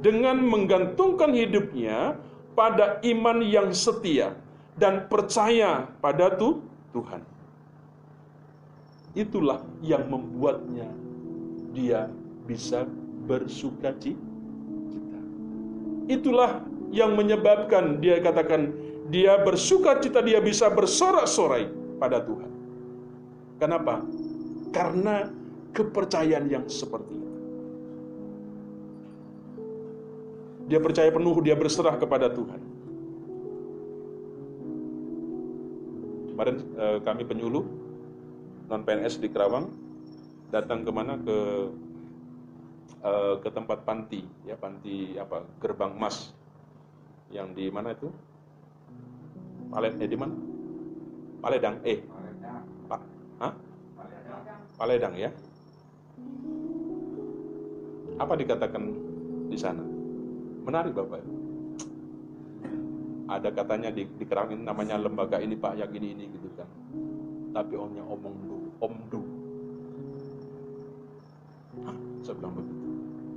Dengan 0.00 0.40
menggantungkan 0.40 1.32
hidupnya 1.32 2.16
pada 2.52 3.00
iman 3.04 3.40
yang 3.40 3.72
setia 3.72 4.36
dan 4.76 5.08
percaya 5.08 5.88
pada 6.00 6.32
tu, 6.36 6.60
Tuhan. 6.92 7.33
Itulah 9.14 9.62
yang 9.78 10.10
membuatnya 10.10 10.90
dia 11.70 12.10
bisa 12.50 12.82
bersuka 13.30 13.94
cita. 14.02 14.26
Itulah 16.10 16.66
yang 16.90 17.14
menyebabkan 17.14 18.02
dia 18.02 18.18
katakan 18.18 18.74
dia 19.08 19.38
bersuka 19.38 20.02
cita, 20.02 20.18
dia 20.18 20.42
bisa 20.42 20.66
bersorak-sorai 20.66 21.70
pada 22.02 22.26
Tuhan. 22.26 22.50
Kenapa? 23.62 24.02
Karena 24.74 25.30
kepercayaan 25.70 26.50
yang 26.50 26.66
seperti 26.66 27.14
itu. 27.14 27.32
Dia 30.74 30.80
percaya 30.82 31.10
penuh, 31.14 31.36
dia 31.44 31.54
berserah 31.54 31.94
kepada 32.00 32.32
Tuhan. 32.34 32.60
Kemarin 36.34 36.56
eh, 36.66 36.98
kami 37.06 37.22
penyuluh 37.22 37.83
non 38.70 38.82
PNS 38.82 39.20
di 39.20 39.28
Kerawang 39.28 39.66
datang 40.48 40.86
ke 40.86 40.90
mana 40.94 41.18
ke 41.20 41.38
eh, 43.04 43.34
ke 43.42 43.48
tempat 43.52 43.84
panti 43.84 44.24
ya 44.48 44.56
panti 44.56 45.18
apa 45.20 45.44
gerbang 45.60 45.92
emas 45.96 46.32
yang 47.32 47.52
di 47.52 47.68
mana 47.68 47.92
itu 47.92 48.08
Palet 49.72 49.98
eh 49.98 50.08
di 50.08 50.16
mana 50.16 50.34
Paledang 51.42 51.82
eh 51.82 51.98
Pak 52.86 53.02
Hah? 53.42 53.52
Paledang 54.74 55.14
ya. 55.14 55.30
Apa 58.18 58.34
dikatakan 58.38 58.82
di 59.50 59.58
sana? 59.58 59.82
Menarik 60.62 60.94
Bapak. 60.94 61.22
Ada 63.24 63.48
katanya 63.50 63.90
di, 63.90 64.06
di 64.06 64.24
kerangin 64.28 64.62
namanya 64.62 65.00
lembaga 65.00 65.40
ini 65.40 65.56
Pak 65.56 65.74
yang 65.80 65.90
ini 65.94 66.08
ini 66.14 66.24
gitu 66.30 66.48
kan. 66.54 66.68
Tapi 67.54 67.74
omnya 67.78 68.02
omong 68.02 68.36
du, 68.50 68.58
om 68.82 68.94
du. 69.08 69.22
Hah, 71.86 71.96
saya 72.26 72.34
bilang 72.42 72.54
begitu. 72.58 72.88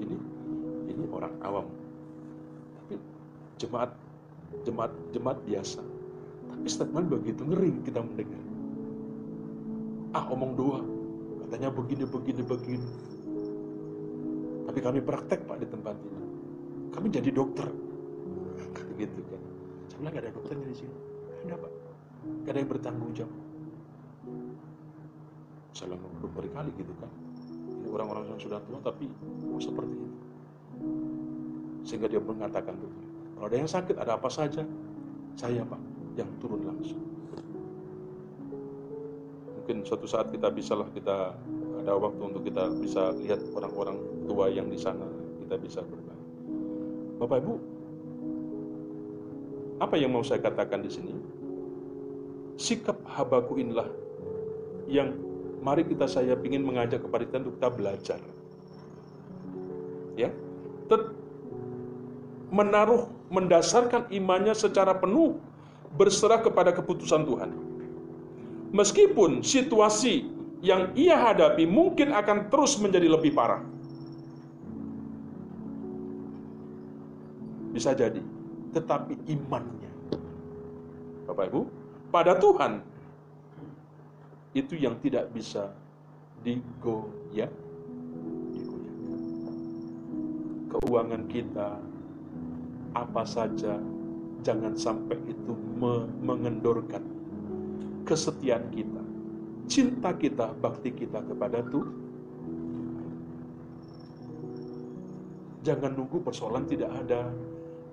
Ini 0.01 0.15
ini 0.89 1.05
orang 1.13 1.33
awam. 1.45 1.67
Tapi 2.81 2.93
jemaat 3.61 3.91
jemaat 4.65 4.91
jemaat 5.13 5.37
biasa. 5.45 5.81
Tapi 6.49 6.65
statement 6.65 7.07
begitu 7.13 7.45
ngeri 7.45 7.77
kita 7.85 8.01
mendengar. 8.01 8.43
Ah 10.17 10.25
omong 10.33 10.57
doa, 10.57 10.81
katanya 11.45 11.69
begini 11.69 12.03
begini 12.09 12.41
begini 12.41 12.89
tapi 14.77 14.93
kami 14.93 15.01
praktek 15.01 15.41
Pak 15.49 15.57
di 15.57 15.67
tempat 15.73 15.97
ini. 16.05 16.21
Kami 16.93 17.09
jadi 17.09 17.33
dokter. 17.33 17.65
Gitu 19.01 19.21
kan. 19.25 19.41
Saya 19.89 20.13
gak 20.13 20.21
ada 20.21 20.31
dokternya 20.37 20.69
di 20.69 20.77
sini. 20.77 20.97
Ada 21.49 21.55
Pak. 21.57 21.71
Ada 22.45 22.57
yang 22.61 22.69
bertanggung 22.69 23.11
jawab. 23.17 23.36
Saya 25.77 25.93
bilang 25.93 26.09
berkali-kali 26.25 26.73
gitu 26.73 26.89
kan. 26.97 27.11
Ini 27.69 27.87
orang-orang 27.93 28.33
yang 28.33 28.41
sudah 28.41 28.57
tua 28.65 28.81
tapi 28.81 29.05
oh, 29.45 29.61
seperti 29.61 29.93
itu. 29.93 30.17
Sehingga 31.85 32.09
dia 32.09 32.17
mengatakan 32.17 32.73
begitu. 32.81 33.05
Kalau 33.37 33.45
ada 33.45 33.57
yang 33.61 33.69
sakit, 33.69 33.95
ada 34.01 34.17
apa 34.17 34.25
saja, 34.33 34.65
saya 35.37 35.61
Pak 35.61 35.77
yang 36.17 36.25
turun 36.41 36.65
langsung. 36.65 36.97
Mungkin 39.61 39.85
suatu 39.85 40.09
saat 40.09 40.33
kita 40.33 40.49
bisalah 40.49 40.89
kita 40.97 41.37
ada 41.85 41.93
waktu 41.93 42.21
untuk 42.25 42.41
kita 42.41 42.73
bisa 42.81 43.13
lihat 43.21 43.37
orang-orang 43.53 44.01
tua 44.25 44.49
yang 44.49 44.73
di 44.73 44.81
sana, 44.81 45.05
kita 45.45 45.61
bisa 45.61 45.85
berbagi. 45.85 46.25
Bapak 47.21 47.37
Ibu, 47.45 47.53
apa 49.77 49.93
yang 49.93 50.09
mau 50.09 50.25
saya 50.25 50.41
katakan 50.41 50.81
di 50.81 50.89
sini? 50.89 51.13
Sikap 52.57 52.97
habaku 53.05 53.61
inilah 53.61 53.85
yang 54.89 55.26
mari 55.61 55.83
kita 55.85 56.05
saya 56.05 56.37
ingin 56.39 56.63
mengajak 56.63 57.03
kepada 57.03 57.23
kita 57.25 57.37
untuk 57.43 57.55
kita 57.59 57.69
belajar. 57.73 58.19
Ya, 60.17 60.33
Tet 60.89 61.13
menaruh 62.49 63.11
mendasarkan 63.27 64.07
imannya 64.09 64.55
secara 64.55 64.95
penuh 64.95 65.37
berserah 65.99 66.39
kepada 66.39 66.71
keputusan 66.71 67.27
Tuhan. 67.27 67.49
Meskipun 68.71 69.43
situasi 69.43 70.27
yang 70.63 70.91
ia 70.97 71.15
hadapi 71.15 71.63
mungkin 71.69 72.11
akan 72.11 72.49
terus 72.49 72.75
menjadi 72.81 73.07
lebih 73.07 73.31
parah. 73.35 73.61
Bisa 77.71 77.93
jadi, 77.93 78.23
tetapi 78.73 79.21
imannya, 79.29 79.91
Bapak 81.29 81.45
Ibu, 81.53 81.61
pada 82.09 82.33
Tuhan 82.41 82.81
itu 84.57 84.73
yang 84.77 84.97
tidak 85.05 85.29
bisa 85.29 85.69
digoyah. 86.41 87.51
Keuangan 90.67 91.23
kita, 91.31 91.79
apa 92.97 93.23
saja, 93.23 93.79
jangan 94.41 94.73
sampai 94.75 95.15
itu 95.29 95.53
mengendorkan 96.21 97.01
kesetiaan 98.03 98.67
kita 98.73 99.07
cinta 99.67 100.15
kita, 100.15 100.55
bakti 100.57 100.95
kita 100.95 101.21
kepada 101.27 101.59
Tuhan. 101.67 101.95
Jangan 105.67 105.91
nunggu 105.99 106.23
persoalan 106.23 106.63
tidak 106.63 106.87
ada. 107.03 107.27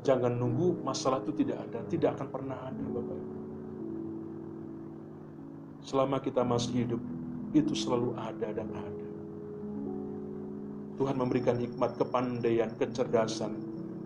Jangan 0.07 0.39
nunggu 0.39 0.79
masalah 0.87 1.19
itu 1.27 1.35
tidak 1.35 1.67
ada. 1.67 1.83
Tidak 1.91 2.11
akan 2.15 2.29
pernah 2.31 2.59
ada, 2.71 2.85
Bapak 2.87 3.17
Ibu. 3.19 3.34
Selama 5.85 6.17
kita 6.17 6.41
masih 6.41 6.89
hidup, 6.89 7.03
itu 7.53 7.77
selalu 7.77 8.17
ada 8.17 8.49
dan 8.51 8.69
ada. 8.73 9.05
Tuhan 10.97 11.17
memberikan 11.21 11.61
hikmat, 11.61 12.01
kepandaian, 12.01 12.73
kecerdasan 12.81 13.53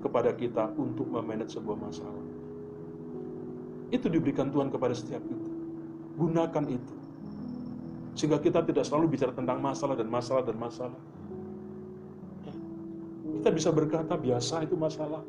kepada 0.03 0.35
kita 0.35 0.73
untuk 0.75 1.07
memanage 1.07 1.55
sebuah 1.55 1.79
masalah. 1.79 2.27
Itu 3.89 4.11
diberikan 4.11 4.51
Tuhan 4.53 4.69
kepada 4.69 4.93
setiap 4.93 5.23
kita. 5.23 5.51
Gunakan 6.19 6.65
itu. 6.67 6.95
Sehingga 8.19 8.43
kita 8.43 8.67
tidak 8.67 8.83
selalu 8.83 9.15
bicara 9.15 9.31
tentang 9.31 9.63
masalah 9.63 9.95
dan 9.95 10.09
masalah 10.11 10.43
dan 10.43 10.59
masalah. 10.59 11.01
Kita 13.39 13.55
bisa 13.55 13.71
berkata 13.71 14.19
biasa 14.19 14.67
itu 14.67 14.75
masalah 14.75 15.23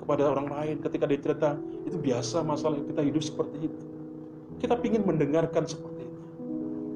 kepada 0.00 0.32
orang 0.32 0.48
lain 0.48 0.76
ketika 0.80 1.04
dia 1.04 1.20
cerita 1.20 1.50
itu 1.84 2.00
biasa 2.00 2.40
masalah 2.40 2.80
kita 2.80 3.04
hidup 3.04 3.20
seperti 3.20 3.68
itu. 3.68 3.83
Kita 4.58 4.78
ingin 4.80 5.04
mendengarkan 5.04 5.64
seperti 5.68 6.02
itu. 6.06 6.20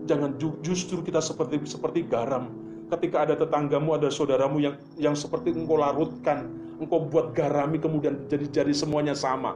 Jangan 0.08 0.30
justru 0.64 1.04
kita 1.04 1.20
seperti 1.20 1.60
seperti 1.68 2.06
garam. 2.08 2.48
Ketika 2.88 3.28
ada 3.28 3.36
tetanggamu, 3.36 4.00
ada 4.00 4.08
saudaramu 4.08 4.64
yang 4.64 4.74
yang 4.96 5.12
seperti 5.12 5.52
engkau 5.52 5.76
larutkan, 5.76 6.48
engkau 6.80 7.04
buat 7.04 7.36
garami 7.36 7.76
kemudian 7.76 8.24
jadi 8.32 8.48
jadi 8.48 8.72
semuanya 8.72 9.12
sama, 9.12 9.52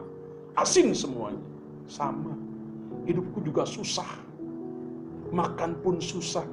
asin 0.60 0.92
semuanya, 0.92 1.40
sama. 1.88 2.36
Hidupku 3.08 3.40
juga 3.40 3.64
susah 3.64 4.06
makan 5.32 5.80
pun 5.80 5.96
susah, 5.98 6.44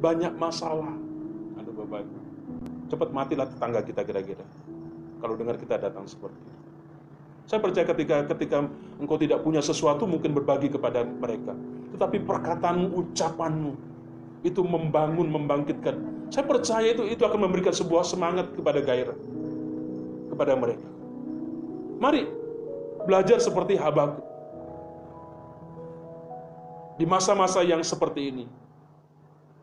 banyak 0.00 0.32
masalah. 0.40 0.96
Aduh 1.60 1.76
Bapak 1.76 2.08
cepat 2.88 3.12
matilah 3.12 3.44
tetangga 3.44 3.84
kita 3.84 4.00
kira-kira. 4.00 4.44
Kalau 5.20 5.36
dengar 5.36 5.60
kita 5.60 5.76
datang 5.76 6.08
seperti 6.08 6.40
itu. 6.40 6.57
Saya 7.48 7.64
percaya 7.64 7.88
ketika 7.88 8.28
ketika 8.36 8.68
engkau 9.00 9.16
tidak 9.16 9.40
punya 9.40 9.64
sesuatu 9.64 10.04
mungkin 10.04 10.36
berbagi 10.36 10.68
kepada 10.68 11.00
mereka. 11.00 11.56
Tetapi 11.96 12.20
perkataanmu, 12.28 12.92
ucapanmu 12.92 13.72
itu 14.44 14.60
membangun, 14.60 15.32
membangkitkan. 15.32 15.96
Saya 16.28 16.44
percaya 16.44 16.92
itu 16.92 17.08
itu 17.08 17.24
akan 17.24 17.48
memberikan 17.48 17.72
sebuah 17.72 18.04
semangat 18.04 18.52
kepada 18.52 18.84
gairah 18.84 19.16
kepada 20.28 20.52
mereka. 20.54 20.84
Mari 21.98 22.28
belajar 23.08 23.40
seperti 23.40 23.80
Habakuk 23.80 24.22
di 27.00 27.08
masa-masa 27.08 27.64
yang 27.64 27.80
seperti 27.80 28.28
ini. 28.28 28.44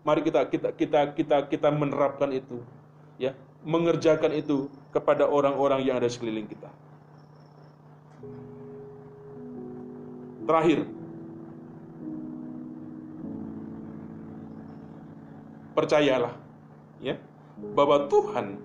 Mari 0.02 0.26
kita 0.26 0.42
kita 0.50 0.70
kita 0.74 1.00
kita 1.14 1.38
kita 1.54 1.70
menerapkan 1.70 2.34
itu, 2.34 2.66
ya, 3.22 3.38
mengerjakan 3.62 4.34
itu 4.34 4.74
kepada 4.90 5.30
orang-orang 5.30 5.86
yang 5.86 6.02
ada 6.02 6.10
sekeliling 6.10 6.50
kita. 6.50 6.68
Terakhir, 10.46 10.86
percayalah, 15.74 16.34
ya, 17.02 17.18
bahwa 17.74 18.06
Tuhan 18.06 18.62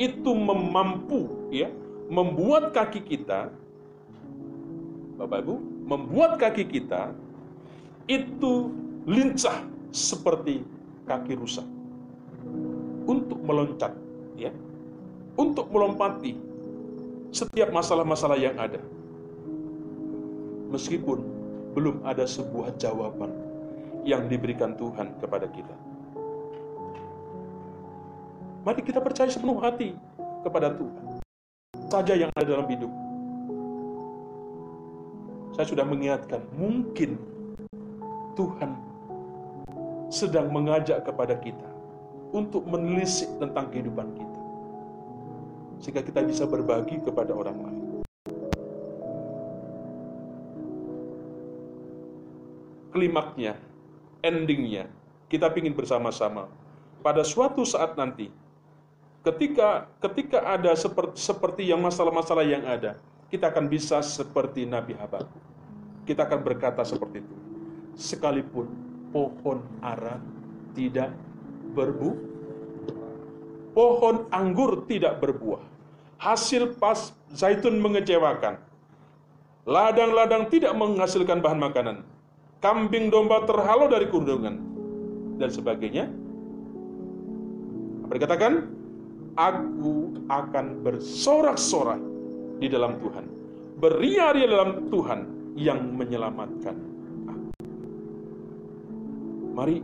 itu 0.00 0.30
memampu, 0.32 1.48
ya, 1.52 1.68
membuat 2.08 2.72
kaki 2.72 3.04
kita, 3.04 3.52
Bapak 5.20 5.44
Ibu, 5.44 5.54
membuat 5.84 6.40
kaki 6.40 6.64
kita 6.64 7.12
itu 8.08 8.72
lincah 9.04 9.64
seperti 9.92 10.64
kaki 11.08 11.36
rusa 11.36 11.64
untuk 13.08 13.40
meloncat 13.40 13.96
ya 14.36 14.52
untuk 15.40 15.72
melompati 15.72 16.36
setiap 17.32 17.72
masalah-masalah 17.72 18.36
yang 18.36 18.56
ada 18.60 18.80
meskipun 20.68 21.18
belum 21.72 22.04
ada 22.04 22.24
sebuah 22.24 22.76
jawaban 22.80 23.32
yang 24.06 24.28
diberikan 24.30 24.76
Tuhan 24.76 25.16
kepada 25.20 25.48
kita 25.48 25.74
mari 28.62 28.80
kita 28.84 29.00
percaya 29.00 29.28
sepenuh 29.28 29.58
hati 29.60 29.96
kepada 30.44 30.72
Tuhan 30.72 31.04
saja 31.88 32.14
yang 32.14 32.30
ada 32.36 32.44
dalam 32.44 32.68
hidup 32.68 32.92
saya 35.56 35.66
sudah 35.74 35.82
mengingatkan 35.82 36.44
mungkin 36.54 37.18
Tuhan 38.38 38.70
sedang 40.08 40.48
mengajak 40.54 41.04
kepada 41.04 41.34
kita 41.36 41.68
untuk 42.32 42.64
menelisik 42.68 43.28
tentang 43.40 43.66
kehidupan 43.72 44.08
kita. 44.14 44.40
Sehingga 45.82 46.02
kita 46.06 46.20
bisa 46.22 46.44
berbagi 46.46 47.02
kepada 47.02 47.34
orang 47.34 47.58
lain. 47.58 47.77
Klimaknya, 52.88 53.60
endingnya, 54.24 54.88
kita 55.28 55.52
ingin 55.52 55.76
bersama-sama. 55.76 56.48
Pada 57.04 57.20
suatu 57.22 57.62
saat 57.62 57.94
nanti, 57.94 58.32
ketika 59.22 59.86
ketika 60.00 60.40
ada 60.42 60.72
seperti, 60.72 61.14
seperti 61.20 61.62
yang 61.68 61.84
masalah-masalah 61.84 62.44
yang 62.48 62.64
ada, 62.64 62.96
kita 63.28 63.52
akan 63.52 63.68
bisa 63.68 64.00
seperti 64.00 64.64
Nabi 64.64 64.96
Habakuk. 64.96 65.44
Kita 66.08 66.24
akan 66.24 66.40
berkata 66.40 66.80
seperti 66.88 67.20
itu 67.20 67.36
sekalipun 67.98 68.70
pohon 69.10 69.58
ara 69.82 70.22
tidak 70.72 71.10
berbuah. 71.74 72.18
Pohon 73.74 74.26
anggur 74.34 74.86
tidak 74.90 75.18
berbuah. 75.22 75.62
Hasil 76.18 76.78
pas 76.78 77.14
zaitun 77.30 77.78
mengecewakan. 77.78 78.58
Ladang-ladang 79.68 80.50
tidak 80.50 80.74
menghasilkan 80.74 81.38
bahan 81.38 81.60
makanan. 81.60 81.96
Kambing 82.58 83.14
domba 83.14 83.46
terhalau 83.46 83.86
dari 83.86 84.10
kundungan. 84.10 84.58
Dan 85.38 85.48
sebagainya. 85.54 86.10
Apa 88.06 88.12
dikatakan? 88.18 88.52
Aku 89.38 90.18
akan 90.26 90.82
bersorak-sorak 90.82 92.02
di 92.58 92.66
dalam 92.66 92.98
Tuhan. 92.98 93.24
Beria-ria 93.78 94.50
dalam 94.50 94.90
Tuhan 94.90 95.20
yang 95.54 95.94
menyelamatkan. 95.94 96.74
Mari 99.54 99.78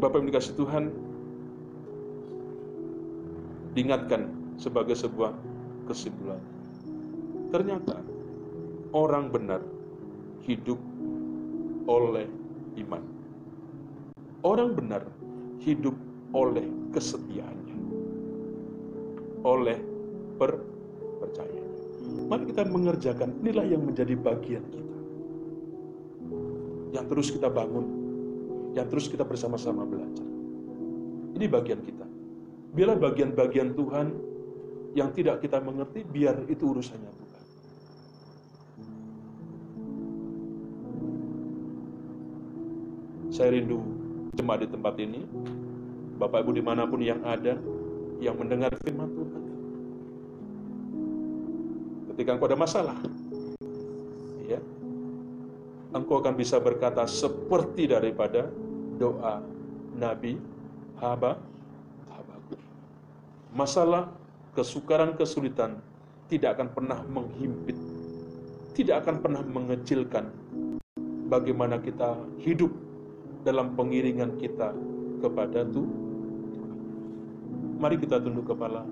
Bapak 0.00 0.24
yang 0.24 0.28
dikasih 0.32 0.56
Tuhan 0.56 0.84
diingatkan 3.76 4.32
sebagai 4.56 4.96
sebuah 4.96 5.36
kesimpulan. 5.84 6.40
Ternyata 7.52 8.00
orang 8.96 9.28
benar 9.28 9.60
hidup 10.48 10.80
oleh 11.90 12.26
iman. 12.78 13.02
Orang 14.46 14.78
benar 14.78 15.02
hidup 15.58 15.98
oleh 16.30 16.64
kesetiaannya. 16.94 17.76
Oleh 19.42 19.78
percaya. 20.38 21.60
Mari 22.30 22.46
kita 22.54 22.62
mengerjakan 22.70 23.42
inilah 23.42 23.66
yang 23.66 23.82
menjadi 23.82 24.14
bagian 24.14 24.62
kita. 24.70 24.98
Yang 26.94 27.04
terus 27.10 27.28
kita 27.34 27.48
bangun, 27.50 27.86
yang 28.78 28.86
terus 28.86 29.10
kita 29.10 29.26
bersama-sama 29.26 29.82
belajar. 29.82 30.26
Ini 31.34 31.46
bagian 31.50 31.82
kita. 31.82 32.06
Biarlah 32.70 32.98
bagian-bagian 33.02 33.74
Tuhan 33.74 34.06
yang 34.94 35.10
tidak 35.14 35.42
kita 35.42 35.58
mengerti, 35.58 36.06
biar 36.06 36.46
itu 36.46 36.70
urusannya 36.70 37.10
Tuhan. 37.10 37.29
Saya 43.40 43.56
rindu 43.56 43.80
jemaat 44.36 44.60
di 44.60 44.68
tempat 44.68 45.00
ini, 45.00 45.24
Bapak 46.20 46.44
Ibu 46.44 46.52
di 46.52 46.60
mana 46.60 46.84
pun 46.84 47.00
yang 47.00 47.24
ada, 47.24 47.56
yang 48.20 48.36
mendengar 48.36 48.68
firman 48.84 49.08
Tuhan. 49.16 49.42
Ketika 52.12 52.36
engkau 52.36 52.52
ada 52.52 52.60
masalah, 52.60 53.00
ya, 54.44 54.60
engkau 55.96 56.20
akan 56.20 56.36
bisa 56.36 56.60
berkata 56.60 57.08
seperti 57.08 57.88
daripada 57.88 58.52
doa 59.00 59.40
Nabi 59.96 60.36
Haba, 61.00 61.40
Habakuk. 62.12 62.60
Masalah, 63.56 64.12
kesukaran, 64.52 65.16
kesulitan 65.16 65.80
tidak 66.28 66.60
akan 66.60 66.76
pernah 66.76 67.00
menghimpit, 67.08 67.80
tidak 68.76 69.00
akan 69.00 69.16
pernah 69.24 69.40
mengecilkan 69.40 70.28
bagaimana 71.32 71.80
kita 71.80 72.20
hidup 72.44 72.89
dalam 73.42 73.72
pengiringan 73.76 74.36
kita 74.36 74.72
kepada 75.20 75.64
Tuhan. 75.64 75.98
Mari 77.80 77.96
kita 77.96 78.20
tunduk 78.20 78.52
kepala. 78.52 78.84